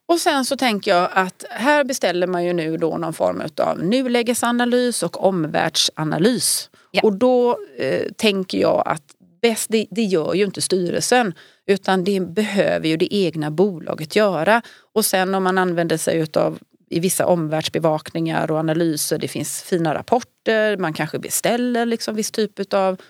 [0.06, 3.78] Och sen så tänker jag att här beställer man ju nu då någon form av
[3.78, 6.70] nulägesanalys och omvärldsanalys.
[6.90, 7.00] Ja.
[7.04, 9.02] Och då eh, tänker jag att
[9.42, 11.34] bäst, det, det gör ju inte styrelsen
[11.66, 14.62] utan det behöver ju det egna bolaget göra.
[14.94, 16.58] Och sen om man använder sig utav
[16.90, 22.74] i vissa omvärldsbevakningar och analyser, det finns fina rapporter, man kanske beställer liksom viss typ
[22.74, 23.00] av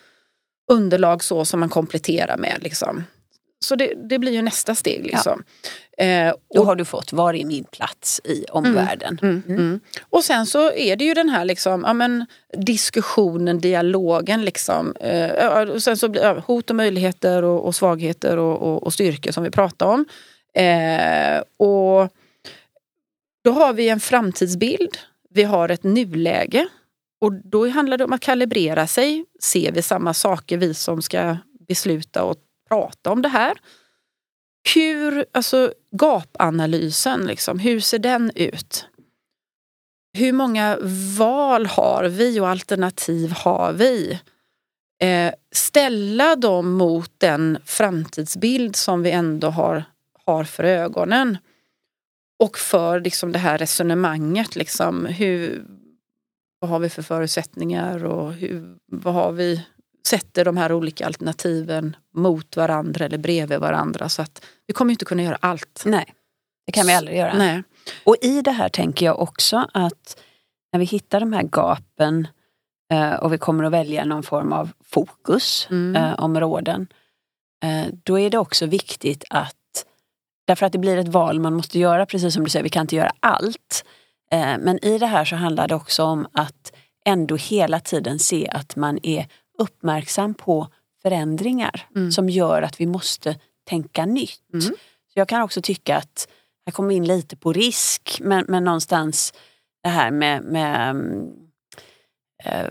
[0.71, 2.59] underlag så som man kompletterar med.
[2.63, 3.05] Liksom.
[3.65, 5.07] Så det, det blir ju nästa steg.
[5.07, 5.43] Liksom.
[5.99, 9.19] Eh, Då och- har du fått, var är min plats i omvärlden?
[9.23, 9.81] Mm, mm.
[10.11, 14.45] Och sen så är det ju den här liksom, ja, men, diskussionen, dialogen.
[14.45, 14.95] Liksom.
[15.01, 18.83] Eh, ja, och sen så blir ja, hot och möjligheter och, och svagheter och, och,
[18.83, 20.07] och styrkor som vi pratar om.
[20.55, 22.09] Eh, och
[23.45, 24.99] då har vi en framtidsbild.
[25.31, 26.69] Vi har ett nuläge.
[27.21, 29.25] Och då handlar det om att kalibrera sig.
[29.41, 31.37] Ser vi samma saker, vi som ska
[31.69, 32.37] besluta och
[32.69, 33.59] prata om det här?
[34.75, 38.87] Hur, alltså gapanalysen, liksom, hur ser den ut?
[40.19, 40.79] Hur många
[41.19, 44.21] val har vi och alternativ har vi?
[45.03, 49.85] Eh, ställa dem mot den framtidsbild som vi ändå har,
[50.27, 51.39] har för ögonen.
[52.39, 54.57] Och för liksom det här resonemanget.
[54.57, 55.65] Liksom, hur,
[56.59, 59.65] vad har vi för förutsättningar och hur, vad har vi
[60.07, 64.09] sätter de här olika alternativen mot varandra eller bredvid varandra.
[64.09, 65.83] Så att vi kommer inte kunna göra allt.
[65.87, 66.15] Nej.
[66.67, 67.35] Det kan vi aldrig göra.
[67.35, 67.63] Nej.
[68.05, 70.21] Och i det här tänker jag också att
[70.73, 72.29] när vi hittar de här gapen
[72.93, 76.87] eh, och vi kommer att välja någon form av fokusområden.
[77.63, 77.87] Mm.
[77.87, 79.57] Eh, då är det också viktigt att,
[80.45, 82.81] därför att det blir ett val man måste göra, precis som du säger, vi kan
[82.81, 83.85] inte göra allt.
[84.31, 86.73] Eh, men i det här så handlar det också om att
[87.07, 89.27] ändå hela tiden se att man är
[89.59, 90.69] uppmärksam på
[91.03, 92.13] förändringar Mm.
[92.13, 93.37] som gör att vi måste
[93.69, 94.53] tänka nytt.
[94.53, 94.67] Mm.
[95.13, 96.29] Så jag kan också tycka att,
[96.67, 99.35] här kommer vi in lite på risk, men, men någonstans
[99.83, 100.97] det här med, med
[102.45, 102.71] eh,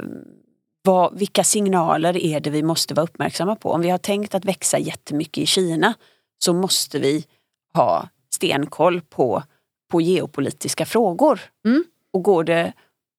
[0.83, 3.71] vad, vilka signaler är det vi måste vara uppmärksamma på?
[3.71, 5.93] Om vi har tänkt att växa jättemycket i Kina
[6.39, 7.25] så måste vi
[7.73, 9.43] ha stenkoll på,
[9.91, 11.39] på geopolitiska frågor.
[11.65, 11.83] Mm.
[12.13, 12.73] Och går det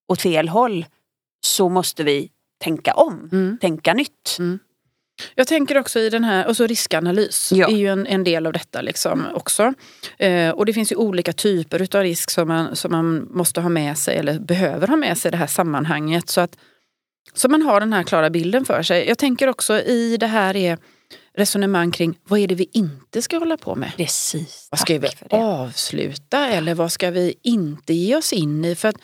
[0.09, 0.87] åt fel håll
[1.47, 2.31] så måste vi
[2.65, 3.59] tänka om, Mm.
[3.61, 4.37] tänka nytt.
[5.35, 7.69] Jag tänker också i den här, och så riskanalys Ja.
[7.69, 9.75] är ju en, en del av detta liksom också.
[10.19, 13.69] Eh, och det finns ju olika typer utav risk som man, som man måste ha
[13.69, 16.29] med sig eller behöver ha med sig i det här sammanhanget.
[16.29, 16.57] Så att
[17.35, 19.09] så man har den här klara bilden för sig.
[19.09, 20.79] Jag tänker också i det här är
[21.37, 23.93] resonemang kring vad är det vi inte ska hålla på med?
[23.97, 28.75] Precis, Vad ska vi avsluta eller vad ska vi inte ge oss in i?
[28.75, 28.97] För att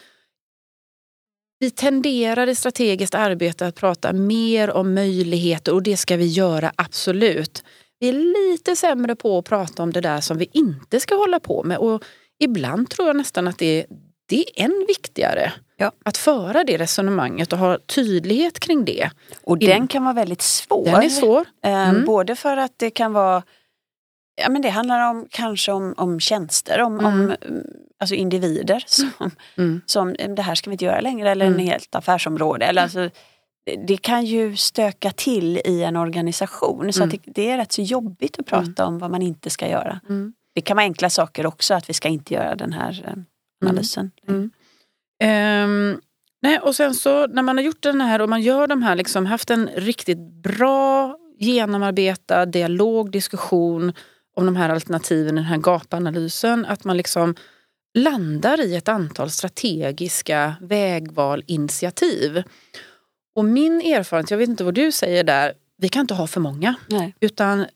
[1.58, 6.72] vi tenderar i strategiskt arbete att prata mer om möjligheter och det ska vi göra
[6.76, 7.64] absolut.
[7.98, 11.40] Vi är lite sämre på att prata om det där som vi inte ska hålla
[11.40, 12.04] på med och
[12.38, 13.86] ibland tror jag nästan att det,
[14.28, 15.52] det är än viktigare.
[15.80, 15.92] Ja.
[16.04, 19.10] Att föra det resonemanget och ha tydlighet kring det.
[19.44, 20.84] Och den kan vara väldigt svår.
[20.84, 21.44] Den är svår.
[21.64, 22.04] Eh, Mm.
[22.04, 23.42] Både för att det kan vara,
[24.42, 27.06] ja men det handlar om kanske om, om tjänster, om, Mm.
[27.06, 27.64] om mm,
[28.00, 29.10] alltså individer som,
[29.56, 29.80] Mm.
[29.86, 31.58] som eh, det här ska vi inte göra längre eller Mm.
[31.60, 32.64] en helt affärsområde.
[32.66, 33.10] Eller alltså,
[33.86, 37.18] det- kan ju stöka till i en organisation så Mm.
[37.24, 40.00] det, det är rätt så jobbigt att prata om vad man inte ska göra.
[40.08, 40.32] Mm.
[40.54, 43.22] Det kan vara enkla saker också att vi ska inte göra den här eh,
[43.68, 44.10] analysen.
[44.28, 44.50] Mm.
[45.20, 46.00] Ehm,
[46.42, 48.96] nej, och sen så när man har gjort den här och man gör de här,
[48.96, 53.92] liksom, haft en riktigt bra genomarbetad dialog, diskussion
[54.36, 57.34] om de här alternativen, den här gapanalysen, att man liksom
[57.94, 62.42] landar i ett antal strategiska vägval, initiativ.
[63.34, 66.40] Och min erfarenhet, jag vet inte vad du säger där, vi kan inte ha för
[66.40, 66.74] många.
[66.88, 67.14] Nej.
[67.20, 67.66] Utan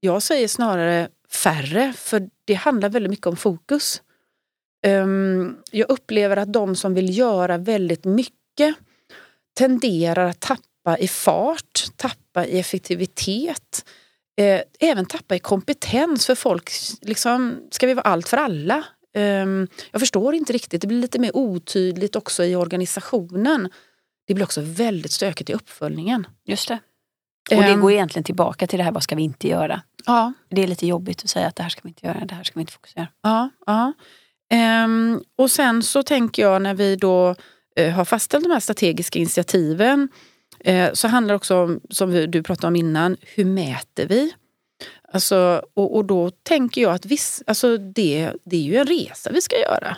[0.00, 4.02] jag säger snarare färre, för det handlar väldigt mycket om fokus.
[4.82, 8.74] Ehm, jag upplever att de som vill göra väldigt mycket
[9.58, 13.84] tenderar att tappa i fart, tappa i effektivitet.
[14.40, 16.70] Eh, även tappa i kompetens för folk,
[17.02, 18.84] liksom, ska vi vara allt för alla?
[19.14, 23.68] Ehm, jag förstår inte riktigt, det blir lite mer otydligt också i organisationen.
[24.26, 26.26] Det blir också väldigt stökigt i uppföljningen.
[26.44, 26.78] Just det.
[27.50, 29.82] Och det Ehm, går egentligen tillbaka till det här, vad ska vi inte göra?
[30.06, 32.34] Ja, Det är lite jobbigt att säga att det här ska vi inte göra, det
[32.34, 33.08] här ska vi inte fokusera.
[33.22, 33.92] Ja, ja.
[34.50, 37.34] Ehm, och sen så tänker jag när vi då
[37.76, 40.08] eh, har fastställt de här strategiska initiativen
[40.60, 44.32] eh, så handlar det också om, som vi, du pratade om innan, hur mäter vi?
[45.12, 49.30] Alltså, och, och då tänker jag att viss, alltså det, det är ju en resa
[49.32, 49.96] vi ska göra.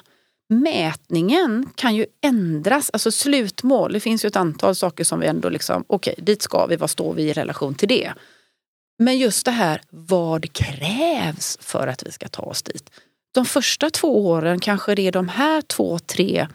[0.48, 5.48] Mätningen kan ju ändras, alltså slutmål, det finns ju ett antal saker som vi ändå
[5.48, 8.12] liksom, okej dit ska vi, vad står vi i relation till det?
[8.98, 12.90] Men just det här, vad krävs för att vi ska ta oss dit?
[13.32, 16.48] De första två åren kanske det är de här två, tre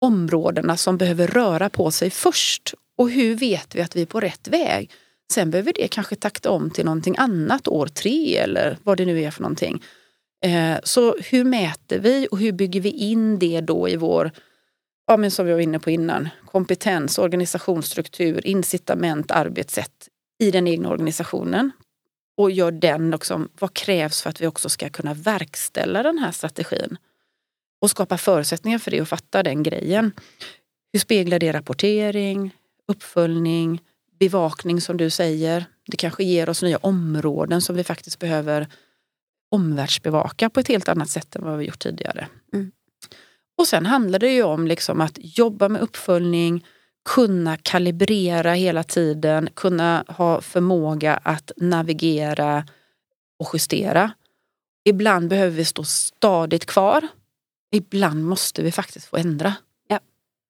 [0.00, 2.74] områdena som behöver röra på sig först.
[2.98, 4.90] Och hur vet vi att vi är på rätt väg?
[5.32, 9.22] Sen behöver det kanske takta om till någonting annat år tre eller vad det nu
[9.22, 9.82] är för någonting.
[10.44, 14.30] Eh, så hur mäter vi och hur bygger vi in det då i vår,
[15.06, 20.88] ja men som vi var inne på innan, kompetens, organisationsstruktur, incitament, arbetssätt i den egna
[20.88, 21.70] organisationen.
[22.36, 26.32] Och gör den också, vad krävs för att vi också ska kunna verkställa den här
[26.32, 26.96] strategin?
[27.80, 30.12] Och skapa förutsättningar för det och fatta den grejen.
[30.92, 32.54] Hur speglar det rapportering,
[32.88, 33.80] uppföljning,
[34.18, 35.64] bevakning som du säger.
[35.86, 38.66] Det kanske ger oss nya områden som vi faktiskt behöver
[39.50, 42.28] omvärldsbevaka på ett helt annat sätt än vad vi gjort tidigare.
[42.52, 42.72] Mm.
[43.58, 46.66] Och sen handlar det ju om liksom att jobba med uppföljning,
[47.06, 52.66] kunna kalibrera hela tiden, kunna ha förmåga att navigera
[53.38, 54.10] och justera.
[54.84, 57.08] Ibland behöver vi stå stadigt kvar.
[57.72, 59.54] Ibland måste vi faktiskt få ändra.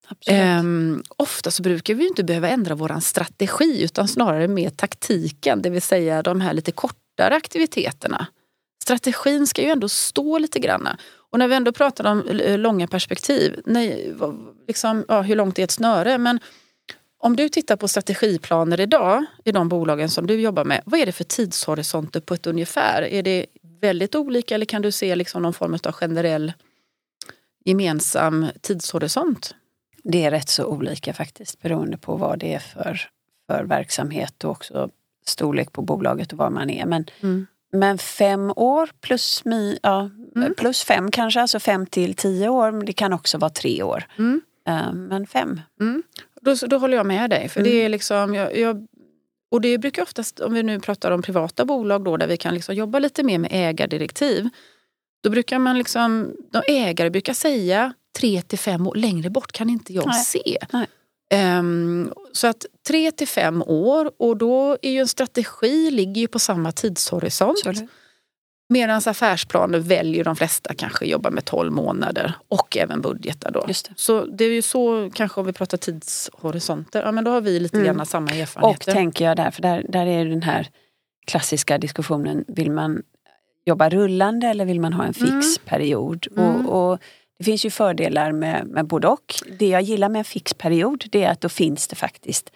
[0.09, 0.40] Absolut.
[0.40, 5.70] Ehm, ofta så brukar vi inte behöva ändra våran strategi utan snarare mer taktiken, det
[5.70, 8.26] vill säga de här lite kortare aktiviteterna.
[8.82, 10.98] Strategin ska ju ändå stå lite granna.
[11.31, 14.14] Och när vi ändå pratar om eh, långa perspektiv, nej,
[14.68, 16.18] liksom, ja, hur långt är ett snöre?
[16.18, 16.41] Men
[17.18, 21.07] om du tittar på strategiplaner idag i de bolagen som du jobbar med, vad är
[21.07, 23.03] det för tidshorisonter på ett ungefär?
[23.03, 23.47] Är det
[23.81, 26.53] väldigt olika eller kan du se liksom någon form av generell
[27.64, 29.55] gemensam tidshorisont?
[30.03, 33.01] Det är rätt så olika faktiskt beroende på vad det är för,
[33.47, 34.91] för verksamhet och också
[35.27, 36.87] storlek på bolaget och var man är.
[36.87, 37.47] Men, mm.
[37.72, 39.43] men fem år plus,
[39.83, 40.11] ja,
[40.43, 40.55] mm.
[40.55, 42.72] plus fem kanske, alltså fem till tio år.
[42.72, 44.05] Men det kan också vara tre år.
[44.18, 44.41] Mm.
[44.68, 45.61] Uh, men fem.
[45.80, 46.03] Mm.
[46.41, 47.49] Då, då håller jag med dig.
[47.49, 47.84] För det mm.
[47.84, 48.87] är liksom, jag, jag,
[49.51, 52.55] och det brukar oftast, om vi nu pratar om privata bolag då, där vi kan
[52.55, 54.49] liksom jobba lite mer med ägardirektiv.
[55.22, 59.70] Då brukar man liksom, de ägare brukar säga tre till fem år, längre bort kan
[59.70, 60.24] inte jag Nej.
[60.24, 60.59] se.
[60.72, 60.87] Nej.
[61.59, 66.28] Um, så att tre till fem år och då är ju en strategi ligger ju
[66.28, 67.64] på samma tidshorisont.
[68.69, 73.64] Medan affärsplaner väljer de flesta kanske jobba med 12 månader och även budgetar då.
[73.67, 73.91] Det.
[73.97, 77.61] Så det är ju så, kanske om vi pratar tidshorisonter, ja men då har vi
[77.61, 77.87] lite mm.
[77.87, 78.91] grann samma erfarenheter.
[78.91, 80.69] Och tänker jag där, för där, där är den här
[81.27, 83.03] klassiska diskussionen, vill man
[83.64, 85.43] jobba rullande eller vill man ha en fix mm.
[85.64, 86.27] period?
[86.37, 86.67] Mm.
[86.67, 86.99] Och, och,
[87.39, 89.35] det finns ju fördelar med, med både och.
[89.59, 92.51] Det jag gillar med en fix period det är att då finns det faktiskt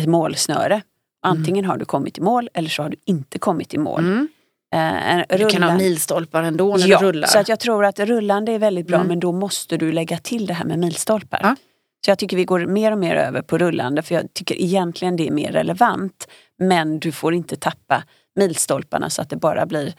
[0.00, 0.82] ett målsnöre.
[1.22, 4.28] Antingen har du kommit i mål eller så har du inte kommit i mål.
[4.74, 7.28] Eh, du kan ha milstolpar ändå när ja, du rullar.
[7.28, 9.08] Så att jag tror att rullande är väldigt bra mm.
[9.08, 11.40] men då måste du lägga till det här med milstolpar.
[11.42, 11.56] Ja.
[12.04, 15.16] Så jag tycker vi går mer och mer över på rullande för jag tycker egentligen
[15.16, 16.28] det är mer relevant.
[16.58, 18.02] Men du får inte tappa
[18.36, 19.94] milstolparna så att det bara blir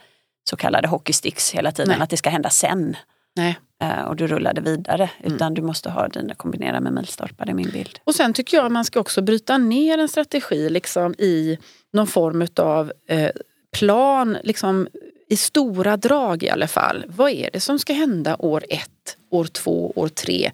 [0.50, 1.88] så kallade hockeysticks hela tiden.
[1.88, 2.02] Nej.
[2.02, 2.96] Att det ska hända sen.
[3.36, 3.58] Nej.
[3.84, 5.10] Uh, och du rullade vidare.
[5.20, 5.34] Mm.
[5.34, 7.98] Utan du måste ha dina kombinera med milstolpar, det är min bild.
[8.04, 11.58] Och sen tycker jag man ska också bryta ner en strategi liksom i
[11.92, 13.30] någon form av eh,
[13.72, 14.88] plan, liksom,
[15.28, 17.04] i stora drag i alla fall.
[17.08, 20.50] Vad är det som ska hända år ett, år två, år tre?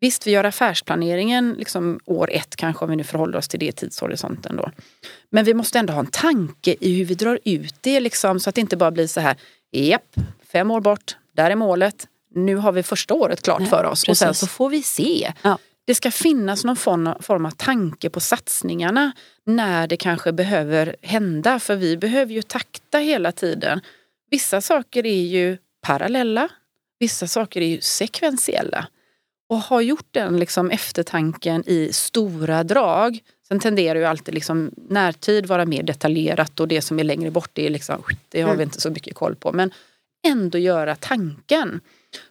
[0.00, 3.72] Visst, vi gör affärsplaneringen liksom år ett kanske om vi nu förhåller oss till det
[3.72, 4.70] tidshorisonten då.
[5.30, 8.48] Men vi måste ändå ha en tanke i hur vi drar ut det liksom, så
[8.48, 9.36] att det inte bara blir så här,
[9.70, 10.16] japp,
[10.52, 14.04] fem år bort, där är målet, nu har vi första året klart Nej, för oss
[14.04, 14.08] precis.
[14.08, 15.32] och sen så får vi se.
[15.42, 15.58] Ja.
[15.90, 19.12] Det ska finnas någon form, av tanke på satsningarna
[19.44, 21.58] när det kanske behöver hända.
[21.58, 23.80] För vi behöver ju takta hela tiden.
[24.30, 26.48] Vissa saker är ju parallella,
[26.98, 28.86] vissa saker är ju sekventiella.
[29.48, 33.18] Och har gjort den liksom eftertanken i stora drag.
[33.48, 37.50] Sen tenderar ju alltid liksom närtid vara mer detaljerat och det som är längre bort
[37.52, 38.68] det, är liksom, det har vi mm.
[38.68, 39.52] inte så mycket koll på.
[39.52, 39.72] Men
[40.26, 41.80] ändå göra tanken.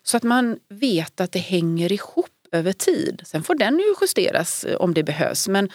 [0.04, 3.22] Så att man vet att det hänger ihop över tid.
[3.26, 5.48] Sen får den ju justeras eh, om det behövs.
[5.48, 5.70] Men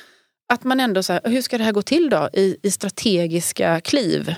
[0.49, 3.81] att man ändå, så här, hur ska det här gå till då i, i strategiska
[3.81, 4.35] kliv?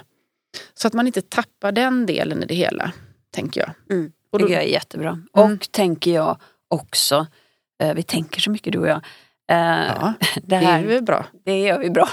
[0.74, 2.92] Så att man inte tappar den delen i det hela,
[3.34, 3.70] tänker jag.
[3.90, 5.08] Mm, det tycker jag är jättebra.
[5.08, 5.54] Mm.
[5.54, 7.26] Och tänker jag också,
[7.82, 9.00] eh, vi tänker så mycket du och jag.
[9.50, 10.12] Eh, ja,
[10.42, 11.26] det, här, det är bra.
[11.44, 12.08] Det gör vi bra.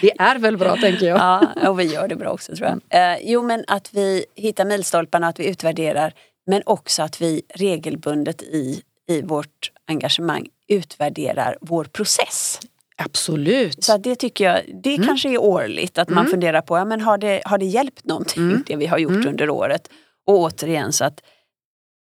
[0.00, 1.18] Det är väl bra tänker jag.
[1.56, 3.12] Ja, och vi gör det bra också tror jag.
[3.12, 6.14] Eh, jo men att vi hittar milstolparna, att vi utvärderar
[6.46, 12.60] men också att vi regelbundet i i vårt engagemang utvärderar vår process.
[12.96, 13.84] Absolut.
[13.84, 15.06] Så det tycker jag, det mm.
[15.06, 16.30] kanske är årligt att man mm.
[16.30, 18.64] funderar på, ja, men har, det, har det hjälpt någonting mm.
[18.66, 19.28] det vi har gjort mm.
[19.28, 19.90] under året?
[20.26, 21.20] Och återigen så att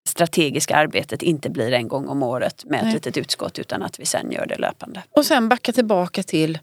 [0.09, 2.95] strategiska arbetet inte blir en gång om året med ett Nej.
[2.95, 5.03] litet utskott utan att vi sen gör det löpande.
[5.11, 6.59] Och sen backa tillbaka till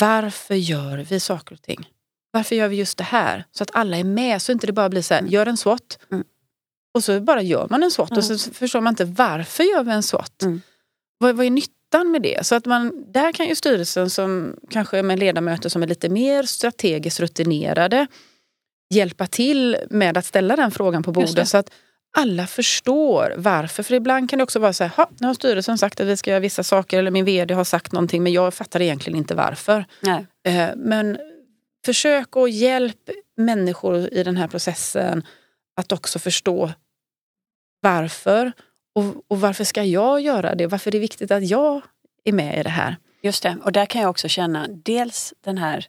[0.00, 1.90] varför gör vi saker och ting?
[2.30, 3.44] Varför gör vi just det här?
[3.52, 5.32] Så att alla är med, så inte det bara blir så här, mm.
[5.32, 5.98] gör en SWOT.
[6.96, 8.18] Och så bara gör man en SWOT mm.
[8.18, 10.42] och så förstår man inte varför gör vi en SWOT?
[10.42, 10.60] Mm.
[11.18, 12.46] Vad, vad är nyttan med det?
[12.46, 16.42] Så att man, där kan ju styrelsen som kanske med ledamöter som är lite mer
[16.42, 18.06] strategiskt rutinerade
[18.94, 21.70] hjälpa till med att ställa den frågan på bordet så att
[22.18, 23.82] alla förstår varför.
[23.82, 26.30] För ibland kan det också vara så här, nu har styrelsen sagt att vi ska
[26.30, 29.84] göra vissa saker eller min vd har sagt någonting men jag fattar egentligen inte varför.
[30.00, 30.26] Nej.
[30.46, 31.18] Eh, men
[31.86, 35.24] försök och hjälp människor i den här processen
[35.76, 36.72] att också förstå
[37.86, 38.52] varför?
[38.94, 40.66] Och, och varför ska jag göra det?
[40.66, 41.82] Varför är det viktigt att jag
[42.24, 42.96] är med i det här?
[43.22, 45.86] Just det, och där kan jag också känna dels den här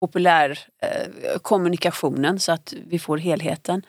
[0.00, 3.82] populär eh, kommunikationen så att vi får helheten.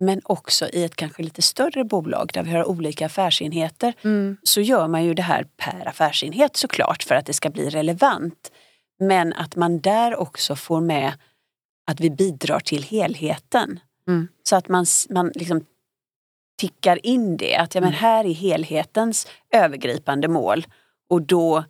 [0.00, 4.36] Men också i ett kanske lite större bolag där vi har olika affärsenheter mm.
[4.42, 8.52] så gör man ju det här per affärsenhet såklart för att det ska bli relevant.
[9.00, 11.12] Men att man där också får med
[11.90, 13.80] att vi bidrar till helheten.
[14.08, 14.28] Mm.
[14.42, 15.64] Så att man, man liksom
[16.58, 17.56] tickar in det.
[17.56, 18.00] Att ja, men mm.
[18.00, 20.66] här är helhetens övergripande mål
[21.10, 21.64] och då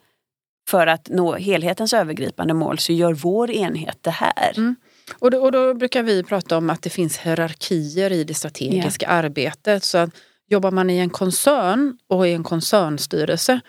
[0.69, 4.53] för att nå helhetens övergripande mål så gör vår enhet det här.
[4.57, 4.77] Mm.
[5.19, 9.07] Och, då, och då brukar vi prata om att det finns hierarkier i det strategiska
[9.07, 9.19] yeah.
[9.19, 9.85] arbetet.
[9.85, 10.11] Så att
[10.49, 13.61] jobbar man i en koncern och i en koncernstyrelse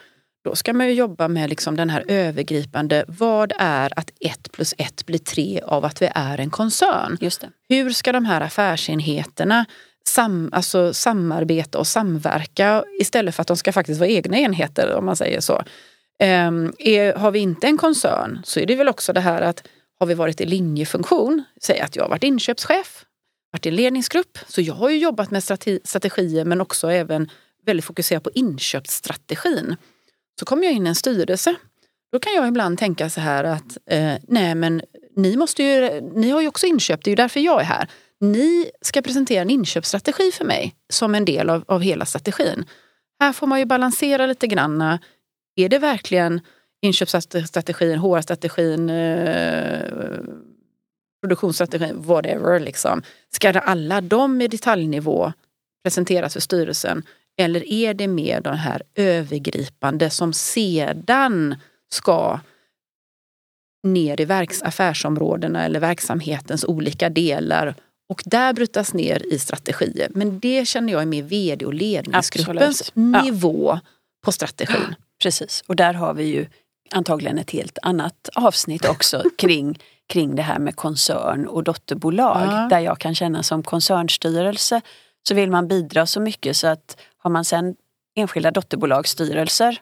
[0.43, 4.75] då ska man ju jobba med liksom den här övergripande, vad är att ett plus
[4.77, 7.17] ett blir tre av att vi är en koncern?
[7.69, 9.65] Hur ska de här affärsenheterna
[10.09, 15.05] sam, alltså samarbeta och samverka istället för att de ska faktiskt vara egna enheter om
[15.05, 15.63] man säger så.
[16.23, 19.67] Um, är, har vi inte en koncern så är det väl också det här att
[19.99, 23.05] har vi varit i linjefunktion, säg att jag har varit inköpschef,
[23.51, 27.29] varit i ledningsgrupp, så jag har ju jobbat med strate strategier men också även
[27.65, 29.75] väldigt fokuserat på inköpsstrategin.
[30.39, 31.55] Så kommer jag in i en styrelse.
[32.11, 34.81] Då kan jag ibland tänka så här att eh, nej men
[35.15, 37.87] ni, måste ju, ni har ju också inköpt, det är ju därför jag är här.
[38.19, 42.65] Ni ska presentera en inköpsstrategi för mig som en del av, av hela strategin.
[43.19, 44.99] Här får man ju balansera lite granna.
[45.55, 46.41] Är det verkligen
[46.81, 50.19] inköpsstrategin, HR-strategin, eh,
[51.21, 52.59] produktionsstrategin, whatever.
[52.59, 53.01] Liksom.
[53.29, 55.33] Ska alla de i detaljnivå
[55.83, 57.03] presenteras för styrelsen
[57.37, 61.55] eller är det mer de här övergripande som sedan
[61.91, 62.39] ska
[63.83, 67.75] ner i verks affärsområdena eller verksamhetens olika delar
[68.09, 70.11] och där brytas ner i strategier.
[70.15, 73.23] Men det känner jag är mer vd och ledningsgruppens Absolut.
[73.23, 73.79] nivå ja.
[74.25, 74.95] på strategin.
[75.23, 76.47] Precis, och där har vi ju
[76.91, 82.47] antagligen ett helt annat avsnitt också kring, kring det här med koncern och dotterbolag.
[82.47, 82.67] Ja.
[82.69, 84.81] Där jag kan känna som koncernstyrelse
[85.27, 87.75] så vill man bidra så mycket så att har man sen
[88.15, 89.81] enskilda dotterbolagsstyrelser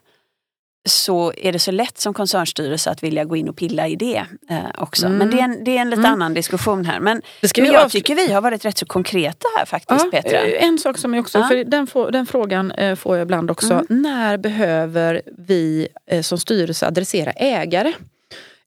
[0.88, 4.24] så är det så lätt som koncernstyrelse att vilja gå in och pilla i det
[4.50, 5.06] eh, också.
[5.06, 5.18] Mm.
[5.18, 6.12] Men det är en, det är en lite mm.
[6.12, 7.00] annan diskussion här.
[7.00, 7.22] Men,
[7.56, 10.38] men jag tycker vi har varit rätt så konkreta här faktiskt ja, Petra.
[10.38, 11.48] Eh, en sak som jag också, ja.
[11.48, 13.72] för den, den frågan eh, får jag ibland också.
[13.72, 13.86] Mm.
[13.88, 17.92] När behöver vi eh, som styrelse adressera ägare?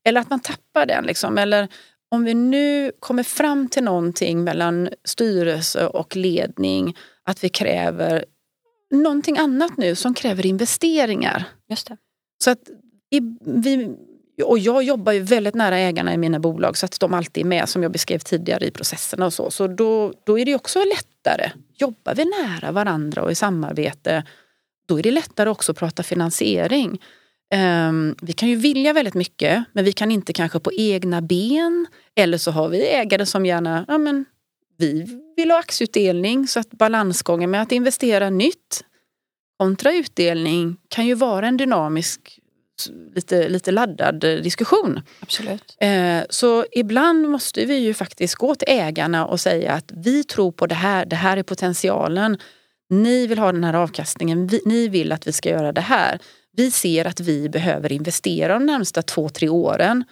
[0.05, 1.37] Eller att man tappar den liksom.
[1.37, 1.67] Eller
[2.11, 8.25] om vi nu kommer fram till någonting mellan styrelse och ledning att vi kräver
[8.91, 11.45] någonting annat nu som kräver investeringar.
[11.69, 11.97] Just det.
[12.43, 12.59] Så att
[13.45, 13.95] vi,
[14.43, 17.47] och jag jobbar ju väldigt nära ägarna i mina bolag så att de alltid är
[17.47, 19.51] med som jag beskrev tidigare i processerna och så.
[19.51, 21.51] Så då, då är det också lättare.
[21.77, 24.23] Jobbar vi nära varandra och i samarbete
[24.91, 27.01] då är det lättare också att prata finansiering.
[27.89, 31.87] Um, vi kan ju vilja väldigt mycket men vi kan inte kanske på egna ben.
[32.15, 34.25] Eller så har vi ägare som gärna, ja men
[34.81, 38.83] vi vill ha aktieutdelning så att balansgången med att investera nytt
[39.59, 42.39] kontra utdelning kan ju vara en dynamisk,
[43.15, 45.01] lite, lite laddad diskussion.
[45.19, 45.77] Absolut.
[45.79, 50.51] Eh, så ibland måste vi ju faktiskt gå till ägarna och säga att vi tror
[50.51, 52.37] på det här, det här är potentialen.
[52.89, 56.19] Ni vill ha den här avkastningen, vi, ni vill att vi ska göra det här.
[56.57, 60.03] Vi ser att vi behöver investera de närmsta två, tre åren.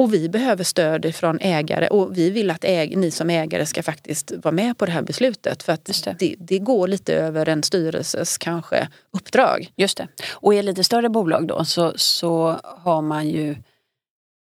[0.00, 3.82] Och vi behöver stöd från ägare och vi vill att äg, ni som ägare ska
[3.82, 5.62] faktiskt vara med på det här beslutet.
[5.62, 5.84] För att
[6.18, 6.34] det.
[6.38, 9.72] Det, går lite över en styrelses kanske uppdrag.
[9.76, 10.08] Just det.
[10.30, 13.56] Och i lite större bolag då så, så har man ju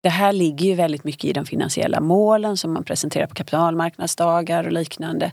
[0.03, 4.65] det här ligger ju väldigt mycket i de finansiella målen som man presenterar på kapitalmarknadsdagar
[4.65, 5.33] och liknande.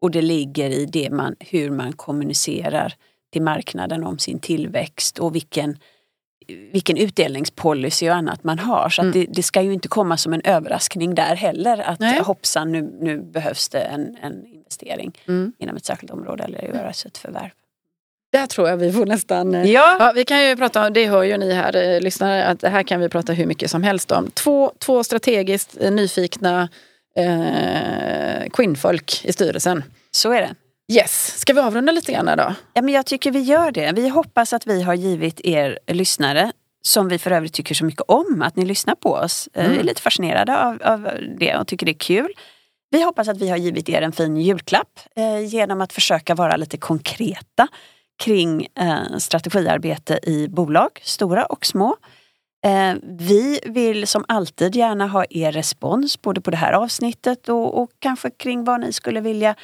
[0.00, 2.94] Och det ligger i det man, hur man kommunicerar
[3.32, 5.76] till marknaden om sin tillväxt och vilken
[6.48, 8.88] vilken utdelningspolicy och annat man har.
[8.88, 9.12] Så mm.
[9.12, 12.20] det, det, ska ju inte komma som en överraskning där heller att Nej.
[12.20, 15.52] hoppsan nu, nu behövs det en, en investering mm.
[15.58, 17.50] inom ett särskilt område eller göras ett förvärv.
[18.32, 19.54] Där tror jag vi får nästan...
[19.54, 19.96] Eh, ja.
[19.98, 20.12] ja.
[20.14, 23.00] vi kan ju prata, det hör ju ni här eh, lyssnare, att det här kan
[23.00, 24.30] vi prata hur mycket som helst om.
[24.30, 26.68] Två, två strategiskt eh, nyfikna
[27.16, 29.84] eh, kvinnfolk i styrelsen.
[30.10, 30.54] Så är det.
[30.92, 32.54] Yes, ska vi avrunda lite grann då?
[32.74, 33.92] Ja, men jag tycker vi gör det.
[33.92, 38.04] Vi hoppas att vi har givit er lyssnare som vi för övrigt tycker så mycket
[38.08, 39.48] om, att ni lyssnar på oss.
[39.54, 39.72] Mm.
[39.72, 42.32] Vi är lite fascinerade av, av, det och tycker det är kul.
[42.90, 46.56] Vi hoppas att vi har givit er en fin julklapp eh, genom att försöka vara
[46.56, 47.68] lite konkreta
[48.22, 51.96] kring eh, strategiarbete i bolag, stora och små.
[52.64, 57.82] Eh, vi vill som alltid gärna ha er respons både på det här avsnittet och,
[57.82, 59.54] och kanske kring vad ni skulle vilja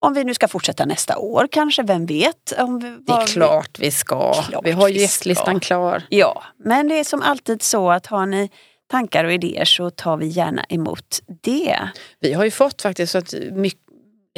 [0.00, 2.52] om vi nu ska fortsätta nästa år kanske, vem vet?
[2.58, 4.42] Om vi, det är klart vi ska.
[4.42, 6.02] Klart vi har ju gästlistan klar.
[6.08, 8.50] Ja, men det är som alltid så att har ni
[8.90, 11.78] tankar och idéer så tar vi gärna emot det.
[12.20, 13.82] Vi har ju fått faktiskt så att mycket,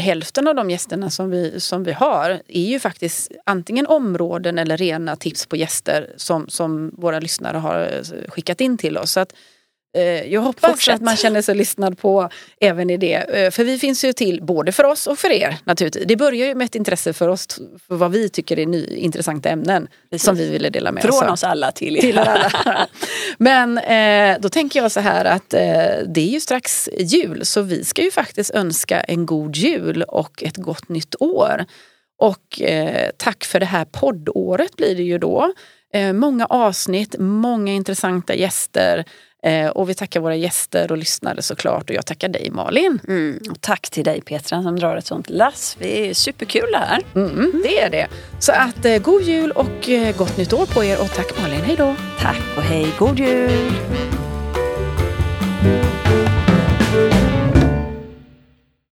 [0.01, 4.77] hälften av de gästerna som vi, som vi har är ju faktiskt antingen områden eller
[4.77, 9.13] rena tips på gäster som, som våra lyssnare har skickat in till oss.
[9.13, 9.33] Så att
[10.29, 10.95] jag hoppas Fortsätt.
[10.95, 12.29] att man känner sig lyssnad på
[12.61, 13.15] även i det.
[13.15, 16.05] Eh, för vi finns ju till både för oss och för er naturligtvis.
[16.07, 17.47] Det börjar ju med ett intresse för oss
[17.89, 20.25] för vad vi tycker är ny, intressanta ämnen Precis.
[20.25, 22.01] som vi ville dela med Från oss Från oss alla till er.
[22.01, 22.53] Till alla.
[23.39, 25.61] Men eh, då tänker jag så här att eh,
[26.07, 30.43] det är ju strax jul så vi ska ju faktiskt önska en god jul och
[30.43, 31.65] ett gott nytt år.
[32.19, 35.53] Och eh, tack för det här poddåret blir det ju då.
[35.95, 39.05] Eh, många avsnitt, många intressanta gäster.
[39.43, 43.01] Eh, och vi tackar våra gäster och lyssnare såklart och jag tackar dig Malin.
[43.09, 43.41] Mm.
[43.51, 45.77] Och tack till dig Petra som drar ett sånt lass.
[45.79, 47.03] Det är superkul det här.
[47.15, 48.07] Mm, mm, det är det.
[48.39, 51.61] Så att eh, god jul och eh, gott nytt år på er och tack Malin,
[51.61, 51.95] hej då.
[52.19, 53.71] Tack och hej, god jul.